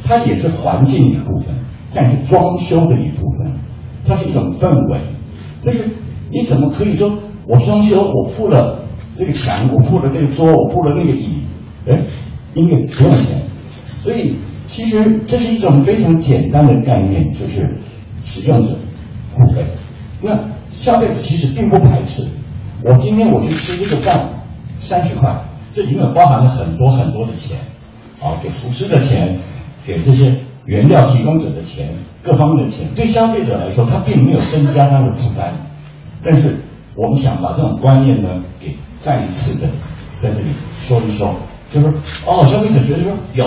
[0.02, 1.54] 它也是环境一部分，
[1.94, 3.52] 但是装修的一部分，
[4.04, 5.02] 它是一种氛围。
[5.60, 5.88] 就是
[6.32, 11.42] 你怎么可以说我装修，我付了这个墙，我付了这个桌，我付了那个椅，
[11.86, 12.06] 哎，
[12.54, 13.42] 音乐不用钱。
[14.00, 17.76] 所以其实这是一种非常简单的概念，就是
[18.22, 18.70] 使用者
[19.28, 19.66] 付费。
[20.22, 22.26] 那消费者其实并不排斥。
[22.84, 24.28] 我今天我去吃这个饭，
[24.78, 25.34] 三十块。
[25.72, 27.56] 这里面包含了很多很多的钱，
[28.20, 29.38] 啊，给厨师的钱，
[29.86, 31.88] 给这些原料提供者的钱，
[32.22, 35.50] 各方面的钱，对消费者来说，他并没有增加他的负担。
[36.22, 36.60] 但是
[36.94, 39.68] 我们想把这种观念呢，给再一次的
[40.18, 40.48] 在这里
[40.82, 41.34] 说一说，
[41.72, 41.86] 就是
[42.26, 43.46] 哦，消费者觉得说有，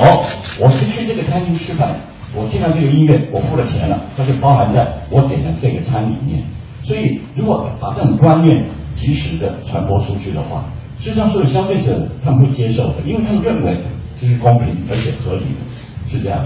[0.59, 1.95] 我是去这个餐厅吃饭，
[2.35, 6.43] 我听到这个音乐，我付了钱了，它就包含在我点的这个餐里面。
[6.81, 10.65] 所以如果把这种观念及时的传播出去的话，
[10.99, 13.81] 实际上，所有消费者他们会接受的，因为他们认为
[14.19, 16.45] 这是公平而且合理的，是这样。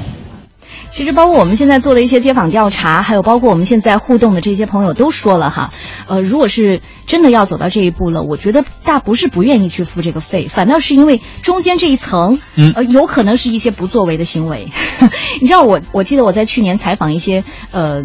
[0.90, 5.74] 其实，包括我们现在做的一些街访调查，还有包括我们现在互动的这些朋友都说了哈，
[6.08, 12.40] 呃，如果是真的要走到这一步了，我觉得大不是不愿意去付这个费，反倒是因为中间这一层，
[12.76, 14.70] 呃，有可能是一些不作为的行为。
[15.40, 18.04] 你知道，我我记得我在去年采访一些呃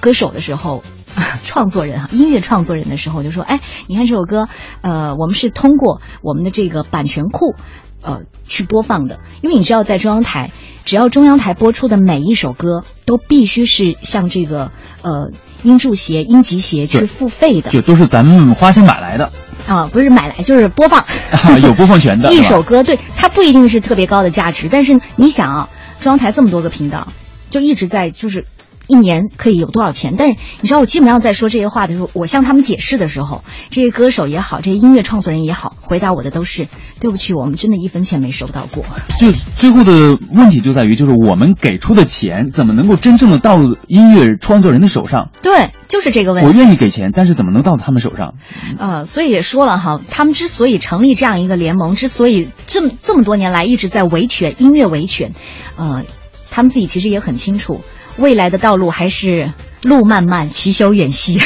[0.00, 0.82] 歌手的时候。
[1.42, 4.48] 创作人哈，音乐创作人的时候就说：“哎，你看这首歌，
[4.82, 7.54] 呃，我们是通过我们的这个版权库，
[8.02, 9.18] 呃，去播放的。
[9.40, 10.52] 因为你知道，在中央台，
[10.84, 15.30] 只要中央台播出的每一首歌，都必须是向这个呃
[15.62, 19.32] 音著协、音集协去付费的，就都是咱们花钱买来的
[19.66, 21.04] 啊，不是买来就是播放，
[21.62, 22.30] 有播放权的。
[22.34, 27.08] 一首歌，对它不一定是特别高的价值，但是你想啊，中央台这么多个频道，
[27.50, 28.44] 就一直在就是。”
[28.86, 30.14] 一年可以有多少钱。
[30.16, 36.68] 但是你知道，我基本上在说这些话的时候，我向他们解释的时候，这些歌手也好，这些音乐创作人也好，回答我的都是
[37.00, 38.84] 对不起，我们真的一分钱没收到过。
[39.18, 45.30] 就最后的问题就在于，就是我们给出的钱怎么能够真正的到音乐创作人的手上？
[45.42, 46.46] 对，就是这个问题。
[46.46, 48.34] 我愿意给钱，但是怎么能到他们手上？
[48.78, 55.32] 呃，所以也说了哈，他们之所以成立这样一个联盟，之所以这么这么多年来一直在维权音乐维权，
[55.76, 56.04] 呃，
[56.50, 57.80] 他们自己其实也很清楚，
[58.18, 59.52] 未来的道路还是
[59.82, 61.38] 路漫漫其修远兮，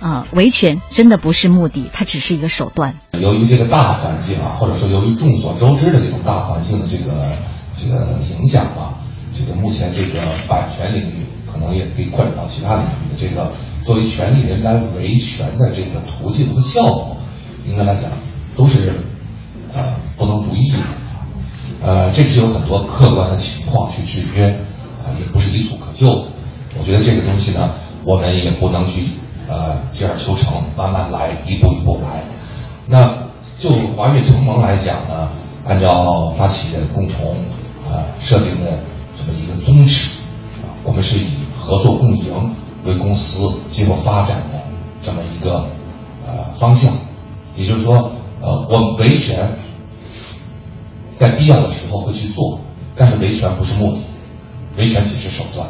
[0.00, 2.94] 啊、 维权真的不是目的，它只是一个手段。
[3.18, 7.32] 由于这个大环境啊，或者说由于众所周知的这种大环境的这个
[7.76, 8.94] 这个影响吧，
[9.36, 13.52] 这个目前这个版权领域可能也可以扩展到其他领域的这个
[13.84, 17.16] 作为权利人来维权的这个途径和效果，
[17.66, 18.04] 应该来讲
[18.56, 18.92] 都是
[19.74, 20.78] 呃不能如意的。
[21.82, 24.56] 呃，这个是有很多客观的情况去制约，
[25.04, 26.24] 啊、也不是一蹴可就的。
[26.78, 27.70] 我觉得这个东西呢，
[28.04, 29.10] 我们也不能去
[29.48, 32.24] 呃急而求成，慢慢来，一步一步来。
[32.86, 33.16] 那
[33.58, 35.28] 就华乐承盟来讲呢，
[35.64, 37.36] 按照发起人共同
[37.90, 38.82] 呃设定的
[39.16, 40.10] 这么一个宗旨，
[40.62, 41.26] 啊我们是以
[41.58, 44.60] 合作共赢为公司今后发展的
[45.02, 45.66] 这么一个
[46.26, 46.92] 呃方向。
[47.54, 49.46] 也就是说，呃，我们维权
[51.14, 52.58] 在必要的时候会去做，
[52.96, 53.98] 但是维权不是目的，
[54.76, 55.66] 维权只是手段。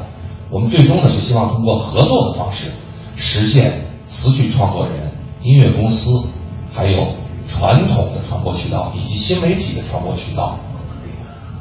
[0.51, 2.71] 我们最终呢是希望通过合作的方式，
[3.17, 5.11] 实现词曲创作人、
[5.43, 6.29] 音乐公司，
[6.73, 7.17] 还有
[7.49, 10.59] 传统的传播渠道以及新媒体的传播渠道，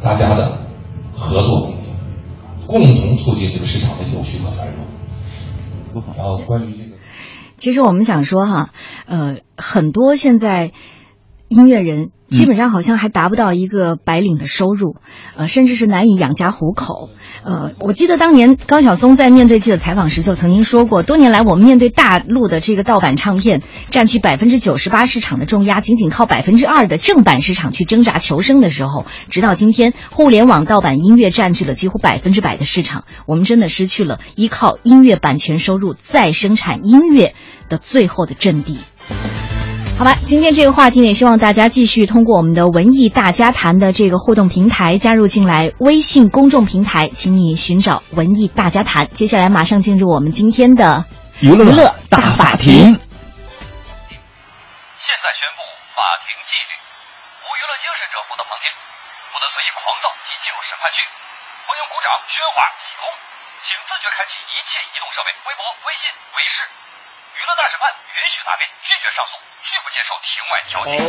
[0.01, 0.59] 大家的
[1.15, 1.77] 合作共赢，
[2.67, 6.03] 共同促进这个市场的有序和繁荣。
[6.17, 6.97] 然后关于这个。
[7.57, 8.69] 其实我们想说哈，
[9.05, 10.71] 呃，很多现在
[11.51, 14.95] 音乐人基本上好像还达不到一个白领的收入，
[15.35, 17.09] 呃，甚至是难以养家糊口。
[17.43, 37.33] 呃，我记得当年高晓松在面对记者采访时就曾经说过，多年来我们面对大陆的这个盗版唱片占据百分之九十八市场的重压，仅仅靠百分之二的正版市场去挣扎求生的时候，直到今天，互联网盗版音乐占据了几乎百分之百的市场，我们真的失去了依靠音乐版权收入再生产音乐
[37.67, 38.77] 的最后的阵地。
[40.01, 45.77] 好吧，今天这个话题呢，也希望大家继续通过我们的文艺大家谈的这个互动平台加入进来。
[45.77, 49.05] 微信公众平台，请你寻找“文艺大家谈”。
[49.13, 51.05] 接下来马上进入我们今天的
[51.37, 52.97] 娱乐大法庭。
[54.97, 55.61] 现在宣布
[55.93, 56.73] 法庭纪律：
[57.45, 58.73] 无娱乐精神者不得旁听，
[59.29, 61.05] 不得随意狂躁及进入审判区，
[61.69, 63.05] 欢迎鼓掌、喧哗、起哄，
[63.61, 66.65] 请自觉开启一切移动设备，微博、微信、微视。
[67.41, 69.33] 娱乐大审判允许答辩，拒绝上诉，
[69.63, 71.01] 拒不接受庭外调解。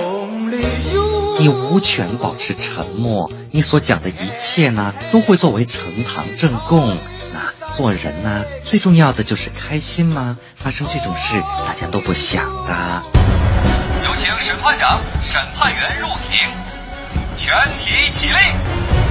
[1.39, 6.97] 你无权保持沉默，你所讲的一切呢，都会作为呈堂证供。
[7.35, 10.39] 那做人呢，最重要的就是开心吗？
[10.57, 13.03] 发生这种事，大家都不想的。
[14.07, 16.49] 有请审判长、审判员入庭，
[17.37, 19.02] 全体起立。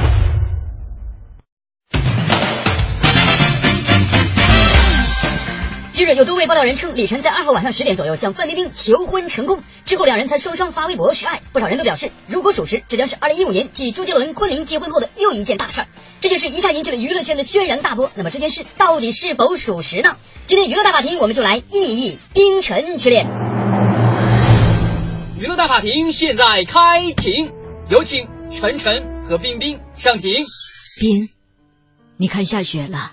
[6.01, 11.43] 近日有多位爆料人称，李晨在二号晚上十点左右向范冰冰求婚成功，之后两人才双双发微博示爱。
[11.53, 15.87] 不少人都表示，如果属实，这将是二零一五年继周杰伦、昆凌结婚后的又一件大事儿。
[16.19, 18.11] 这件事一下引起了娱乐圈的轩然大波。
[18.15, 20.17] 那么这件事到底是否属实呢？
[20.47, 23.27] 今天娱乐大法庭，我们就来议议冰晨之恋。
[25.37, 27.51] 娱乐大法庭现在开庭，
[27.91, 30.31] 有请晨晨和冰冰上庭。
[30.99, 31.29] 冰，
[32.17, 33.11] 你看下雪了。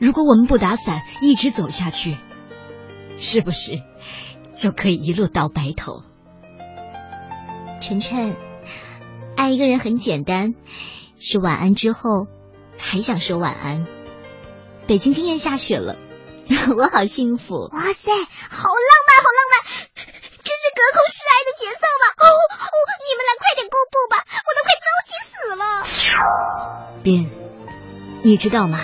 [0.00, 2.16] 如果我们不打伞一直走下去，
[3.18, 3.82] 是不是
[4.56, 6.02] 就可以一路到白头？
[7.82, 8.34] 晨晨，
[9.36, 10.54] 爱一个人很简单，
[11.18, 12.26] 是晚安之后
[12.78, 13.86] 还想说晚安。
[14.86, 15.96] 北京今天下雪了，
[16.76, 17.68] 我好幸福！
[17.70, 18.10] 哇塞，
[18.50, 19.54] 好浪漫，好浪漫！
[20.42, 22.04] 这是隔空示爱的节奏吧？
[22.16, 22.76] 哦哦，
[23.06, 25.62] 你们俩快点公布吧，我都快着急死了。
[27.02, 27.30] 斌，
[28.24, 28.80] 你知道吗？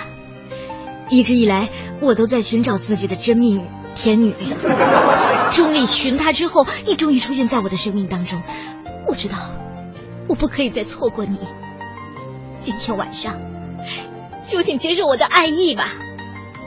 [1.09, 1.69] 一直以来，
[2.01, 4.33] 我都在寻找自己的真命天女。
[5.51, 8.41] 终于寻她之后，你终于出现在我的生命当中。
[9.07, 9.37] 我知道，
[10.27, 11.39] 我不可以再错过你。
[12.59, 13.39] 今天晚上，
[14.45, 15.85] 就请接受我的爱意吧。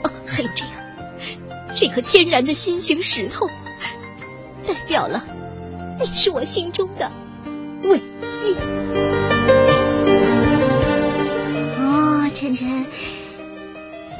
[0.03, 0.71] 哦，还有这个，
[1.75, 3.47] 这颗天然的心形石头，
[4.65, 5.23] 代表了
[5.99, 7.11] 你是我心中的
[7.83, 8.55] 唯一。
[11.77, 12.87] 哦，晨晨。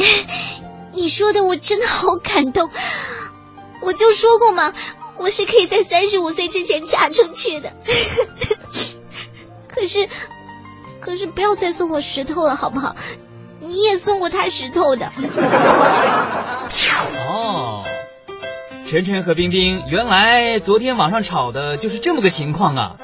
[0.94, 2.70] 你说的我真的好感动，
[3.82, 4.74] 我就说过嘛，
[5.18, 7.72] 我是可以在三十五岁之前嫁出去的。
[9.68, 10.10] 可是，
[11.00, 12.96] 可是不要再送我石头了，好不好？
[13.60, 15.10] 你也送过他石头的。
[17.30, 17.84] 哦，
[18.88, 22.96] 晨晨和冰冰，原来昨天网上吵的就是这么个情况啊！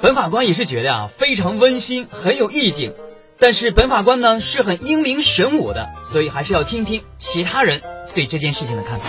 [0.00, 2.94] 本法官也是觉得啊，非常温馨，很有意境。
[3.38, 7.82] 但是本法官呢是很英明神武的，所以还是要听听其他人
[8.14, 9.06] 对这件事情的看法。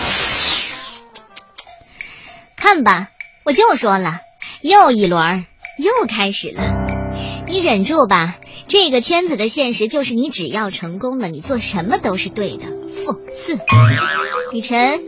[2.56, 3.08] 看吧，
[3.44, 4.20] 我就说了，
[4.60, 5.46] 又一轮
[5.78, 6.62] 又开始了，
[7.46, 8.34] 你忍住吧。
[8.68, 12.64] 这个圈子的现实就是，你只要成功了，你做什么都是对的。
[12.66, 13.56] 讽刺，
[14.50, 14.98] 李晨，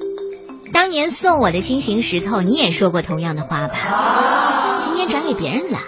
[0.73, 4.79] 当年送我的心形石头，你也说过同样的话吧？
[4.85, 5.81] 今天转给别人了，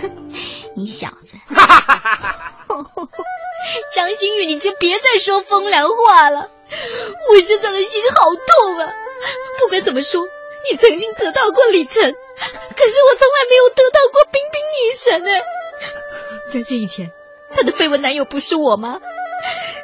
[0.00, 0.10] 哼
[0.74, 1.36] 你小子。
[1.54, 2.01] 哈哈哈
[3.94, 6.50] 张馨予，你就别再说风凉话了，
[7.30, 8.92] 我现在的心好痛啊！
[9.58, 10.26] 不管怎么说，
[10.70, 15.44] 你曾经得到过李晨，可是我从来没有得到过冰冰女神哎。
[16.52, 17.12] 在这一天，
[17.54, 19.00] 她的绯闻男友不是我吗？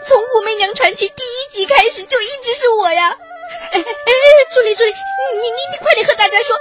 [0.07, 3.17] 从《武媚娘传奇》第一集开始就一直是我呀！
[3.73, 4.15] 哎哎哎，
[4.55, 6.57] 助理助理，你你你快点和大家说，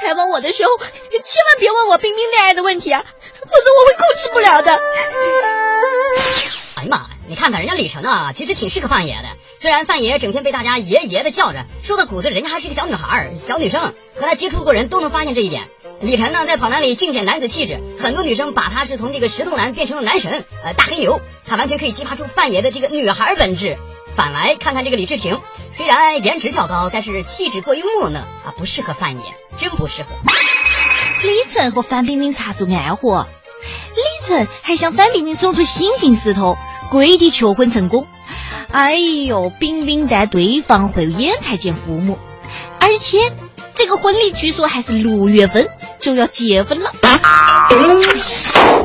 [0.00, 3.04] 采访我的时候千万别问我冰冰恋爱的问题啊，
[3.40, 4.72] 否则我会控制不了的。
[6.76, 7.10] 哎呀妈呀！
[7.26, 9.28] 你看看人家李晨啊，其实挺适合范爷的。
[9.58, 13.94] 虽然范爷整天被大家爷爷的叫着，说到骨子，人家还是个小女孩、小女生。
[14.16, 15.68] 和他接触过人都能发现这一点。
[16.00, 21.20] 李晨呢，在跑男里尽显男子气质，很多女生把他是从这个石头男变成了男神，呃，大黑牛。
[21.46, 23.78] 他完全可以激发出范爷的这个女孩本质。
[24.14, 25.40] 反来看看这个李治廷，
[25.72, 30.08] 虽然颜值较高，但是气质过于木讷啊，不适合范爷，真不适合。
[31.24, 33.26] 李晨和范冰冰擦出暗火，
[33.96, 36.56] 李晨还向范冰冰送出心形石头。
[36.90, 38.06] 跪地求婚成功，
[38.70, 42.18] 哎呦，冰冰带对方回烟台见父母，
[42.78, 43.32] 而且
[43.72, 46.92] 这个婚礼据说还是六月份就要结婚了。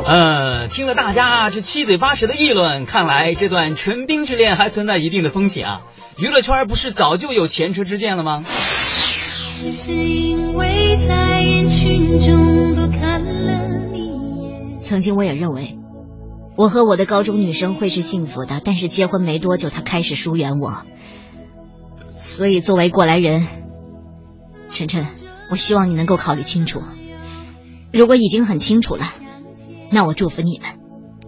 [0.06, 5.82] 呃，听了大家这七嘴八舌的议论，看来这段纯冰之恋还存在一定的风险啊！
[6.18, 8.44] 娱乐圈不是早就有前车之鉴了吗？
[14.90, 15.78] 曾经我也认为。
[16.58, 20.82] 我和我的高中女生会是幸福的，但是结婚没多久，她开始疏远我。
[22.16, 23.46] 所以作为过来人，
[24.72, 25.06] 晨晨，
[25.52, 26.82] 我希望你能够考虑清楚。
[27.94, 29.14] 如果已经很清楚了，
[29.92, 30.80] 那我祝福你们。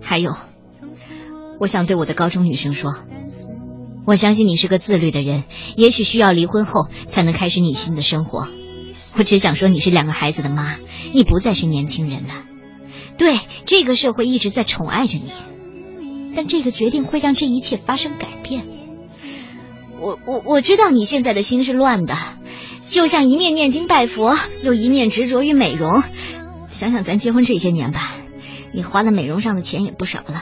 [0.01, 0.35] 还有，
[1.59, 2.95] 我想对我的高中女生说，
[4.05, 5.43] 我相信你是个自律的人，
[5.77, 8.47] 也许需要离婚后才能开始你新的生活。
[9.15, 10.77] 我只想说，你是两个孩子的妈，
[11.13, 12.50] 你不再是年轻人了。
[13.21, 15.31] 对这个社会一直在宠爱着你，
[16.35, 18.65] 但这个决定会让这一切发生改变。
[19.99, 22.17] 我我我知道你现在的心是乱的，
[22.87, 26.01] 就像一面念经拜佛，又一面执着于美容。
[26.71, 28.11] 想想咱结婚这些年吧，
[28.73, 30.41] 你花在美容上的钱也不少了。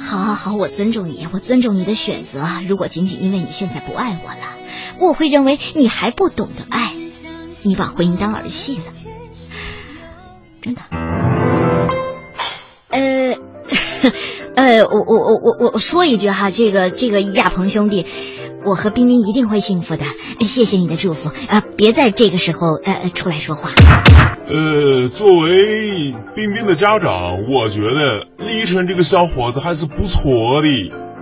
[0.00, 2.44] 好好好，我尊重你，我尊重你的选择。
[2.66, 4.58] 如果仅仅因为你现在不爱我了，
[4.98, 6.92] 我会认为你还不懂得爱，
[7.62, 8.82] 你把婚姻当儿戏了。
[10.60, 10.82] 真的。
[14.54, 18.06] 呃， 呃，我我我我我说一句哈，这个这个亚鹏兄弟，
[18.64, 20.04] 我和冰冰一定会幸福的，
[20.40, 21.62] 谢谢你的祝福啊！
[21.76, 23.70] 别在这个时候呃出来说话。
[24.50, 30.68] 呃，作为冰冰的家长，我觉得李晨这个小伙子还是不错的，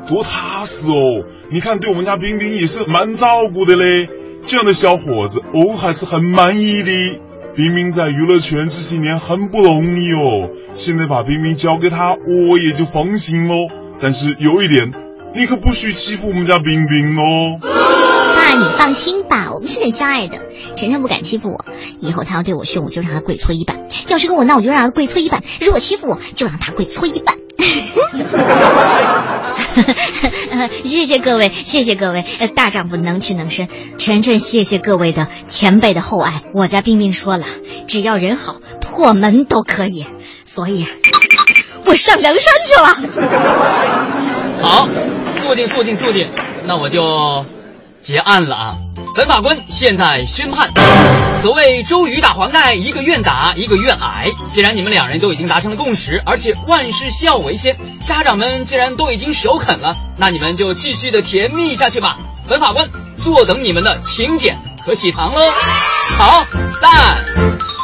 [0.08, 1.24] 多踏实哦。
[1.50, 4.08] 你看，对我们家冰冰也是蛮照顾的嘞，
[4.46, 7.20] 这样的小伙子，我还是很满意的。
[7.56, 13.68] 冰冰在娱乐圈这些年很不容易哦，现在把冰冰交给他，我也就放心喽。
[13.98, 14.92] 但是有一点，
[15.34, 17.58] 你可不许欺负我们家冰冰哦。
[17.62, 20.38] 爸，你放心吧，我们是很相爱的。
[20.76, 21.64] 晨晨不敢欺负我，
[21.98, 23.78] 以后他要对我凶，我就让他跪搓衣板；
[24.08, 27.36] 要是跟我闹，我就让他跪搓衣板；如果欺负我，就让他跪搓衣板。
[30.84, 33.68] 谢谢各位，谢谢各位，大丈夫能屈能伸。
[33.98, 36.42] 晨晨，谢谢各位的前辈的厚爱。
[36.52, 37.46] 我家冰冰说了，
[37.86, 40.06] 只要人好，破门都可以。
[40.44, 40.86] 所以，
[41.84, 42.94] 我上梁山去了。
[44.62, 44.88] 好，
[45.42, 46.26] 肃静，肃静，肃静。
[46.66, 47.44] 那我就
[48.00, 48.78] 结案了啊。
[49.16, 50.70] 本法官现在宣判：
[51.40, 54.30] 所谓周瑜打黄盖，一个愿打，一个愿挨。
[54.46, 62.18] 既然你们两人都已经达成了共识，而且万事孝为先，家长们既然都已经首肯了，那你们就继续的甜蜜下去吧。
[62.46, 65.40] 本法官坐等你们的请柬和喜糖喽。
[66.18, 66.44] 好，
[66.82, 67.75] 散。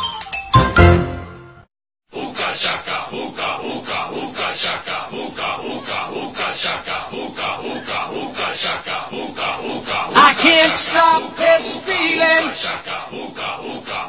[10.76, 12.50] Stop this feeling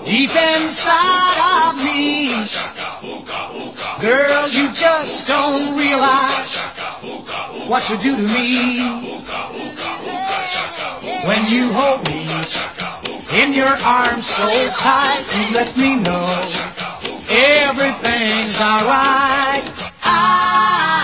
[0.05, 2.34] deep inside of me.
[4.01, 6.57] Girl, you just don't realize
[7.68, 8.80] what you do to me.
[11.28, 12.24] When you hold me
[13.41, 16.84] in your arms so tight, you let me know
[17.30, 19.64] everything's alright.
[20.03, 21.03] I'm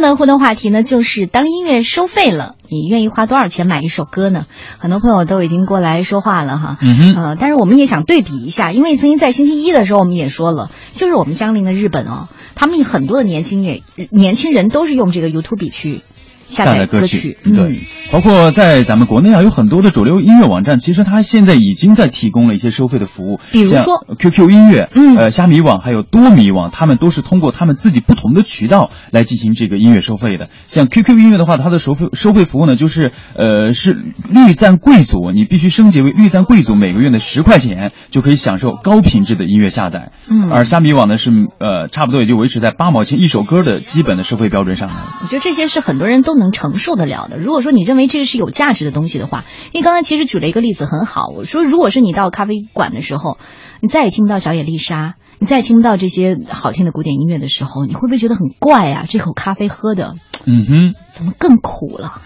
[0.00, 4.46] 天的互动话题呢，就是当音乐收费了，你愿意花多少钱买一首歌呢？
[4.78, 16.02] 很多朋友都已经过来说话了哈，嗯哼呃，但是我们也想对比一下，因为曾经在星期一的时候我们也说了，就是我们相邻的日本哦，他们很多的年轻也年轻人都是用这个 YouTube 去
[16.50, 17.78] 下载歌曲，对嗯，，
[18.12, 30.48] 包括在咱们国内啊，有很多的主流音乐网站，其实它现在已经在提供了一些收费的服务，像比如说 QQ 音乐，嗯呃，虾米网还有多米网，他们都是通过他们自己不同的渠道来进行这个音乐收费的。
[30.66, 33.96] 像 QQ 音乐的话，它的收费收费服务呢，就是呃是
[34.28, 40.10] 绿赞贵族，你必须升级为绿赞贵族，每个月的十块钱就可以享受高品质的音乐下载。
[40.28, 44.94] 嗯而虾米网呢是呃差不多也就维持在八毛钱一首歌的基本的收费标准上来。
[45.22, 47.38] 我觉得这些是很多人都能承受得了的。
[47.38, 53.38] 如果说你认为这个是有价值的东西的话，因为刚才其实举了一个例子很好，我说如果是你到咖啡馆的时候，
[53.80, 59.04] 你再也听不到小野丽莎，你再也听不到这些好听的古典音乐的时候，你会不会觉得很怪啊？
[59.08, 60.16] 这口咖啡喝的
[60.46, 60.94] 嗯哼。
[61.08, 62.20] 怎么更苦了？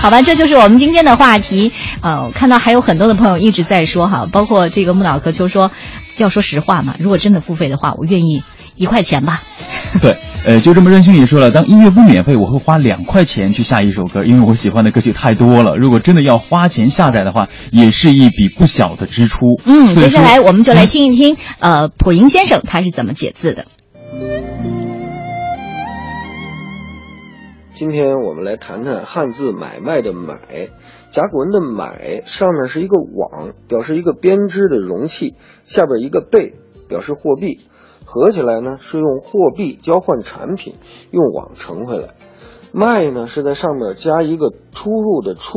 [0.00, 1.72] 好吧，这就是我们今天的话题。
[2.00, 5.70] 呃，我看到还有很多的朋友一直在说哈，包括这个木脑壳秋说，
[6.16, 8.42] 要说实话嘛，如果真的付费的话，我愿意
[8.76, 9.42] 一块钱吧。
[10.00, 10.16] 对，
[10.46, 15.76] 呃，就这么任性也说了，当音乐不免费，我会花两块钱去下一首歌，因为我喜欢的歌曲太多了。
[15.76, 19.60] 如果真的要花钱下载的话，也是一笔不小的支出。
[19.66, 23.66] 嗯，接下来我们就来听一听，呃，普英先生他是怎么解字的。
[27.74, 30.38] 今天我们来谈谈汉字买卖的买，
[31.10, 35.34] 甲骨文的买上面是一个网，表示一个编织的容器，
[35.64, 36.54] 下边一个贝，
[36.88, 37.60] 表示货币，
[38.12, 40.74] 合起来呢是用货币交换产品，
[41.12, 42.08] 用网盛回来。
[42.72, 45.52] 卖呢是在上面加一个出入的出，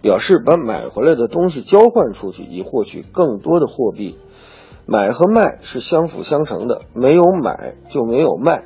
[0.00, 4.16] 表示把买回来的东西交换出去，以获取更多的货币。
[4.86, 8.64] 买和卖是相辅相成的，没有买就没有卖。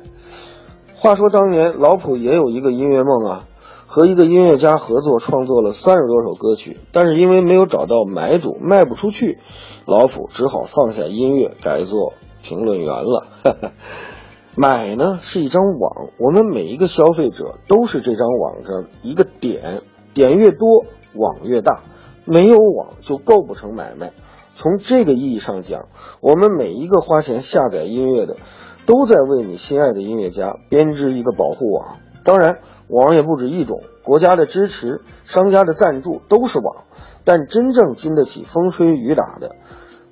[0.95, 3.47] 话说当年老普也有一个音乐梦啊，
[3.85, 9.39] 和一个音乐家合作创作了三十多首歌曲，但是因为没有找到买主，卖不出去，
[9.85, 12.13] 老普只好放下音乐，改做
[12.47, 13.27] 评论员了。
[14.55, 19.81] 买呢是一张网，我们每一个消费者都是这张网上一个点，
[20.13, 20.85] 点越多，
[21.15, 21.83] 网越大，
[22.23, 24.13] 没有网就构不成买卖。
[24.53, 25.87] 从这个意义上讲，
[26.21, 28.37] 我们每一个花钱下载音乐的，
[28.85, 31.97] 都在为你心爱的音乐家编织一个保护网。
[32.23, 36.85] 当然，网也不止一种，国家的支持、商家的赞助都是网，
[37.25, 39.57] 但真正经得起风吹雨打的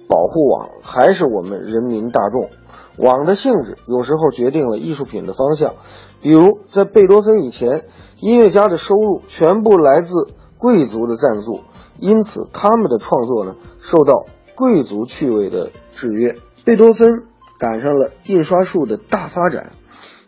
[0.08, 2.50] 保护网，还是我们人民大众。
[2.98, 5.74] 网的性质有时候决定了艺术品的方向，
[6.22, 7.86] 比如在贝多芬以前，
[8.20, 10.28] 音乐家的收入全部来自
[10.58, 11.62] 贵族的赞助，
[11.98, 14.26] 因此他们的创作呢受到
[14.56, 16.36] 贵族趣味的制约。
[16.64, 17.24] 贝多芬
[17.58, 19.72] 赶上了印刷术的大发展，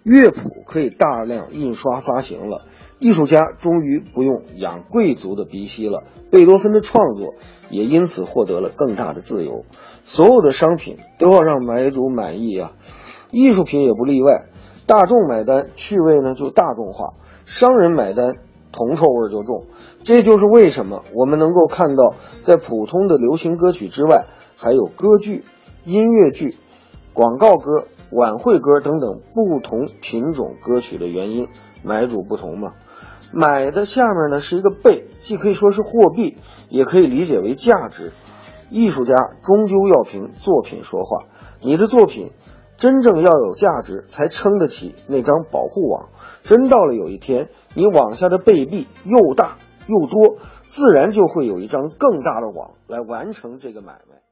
[0.03, 2.63] 乐谱可以大量印刷发行了，
[2.97, 7.33] 艺术家终于不用养贵族的鼻息了，贝多芬的创作
[7.69, 9.65] 也因此获得了更大的自由。
[10.03, 12.73] 所有的商品都要让买主满意啊，
[13.31, 14.45] 艺术品也不例外。
[14.87, 17.15] 大众买单，趣味呢就大众化；
[17.45, 18.35] 商人买单，
[18.71, 19.65] 铜臭味就重。
[20.03, 24.25] 这就是为什么我们能够看到，在普通的流行歌曲之外，
[24.55, 25.43] 还有歌剧、
[25.85, 26.55] 音乐剧、
[27.13, 31.47] 广告歌、晚会歌等等不同品种歌曲的原因，
[31.83, 32.73] 买主不同嘛。
[33.33, 36.37] 买的下面呢是一个贝，既可以说是货币，
[36.69, 38.13] 也可以理解为价值。
[38.69, 39.13] 艺术家
[39.43, 41.27] 终究要凭作品说话，
[41.61, 42.31] 你的作品
[42.77, 46.09] 真正要有价值，才撑得起那张保护网。
[46.43, 49.57] 真到了有一天，你网下的贝币又大
[49.87, 54.24] 又多，自然就会有一张更大的网来完成这个买卖。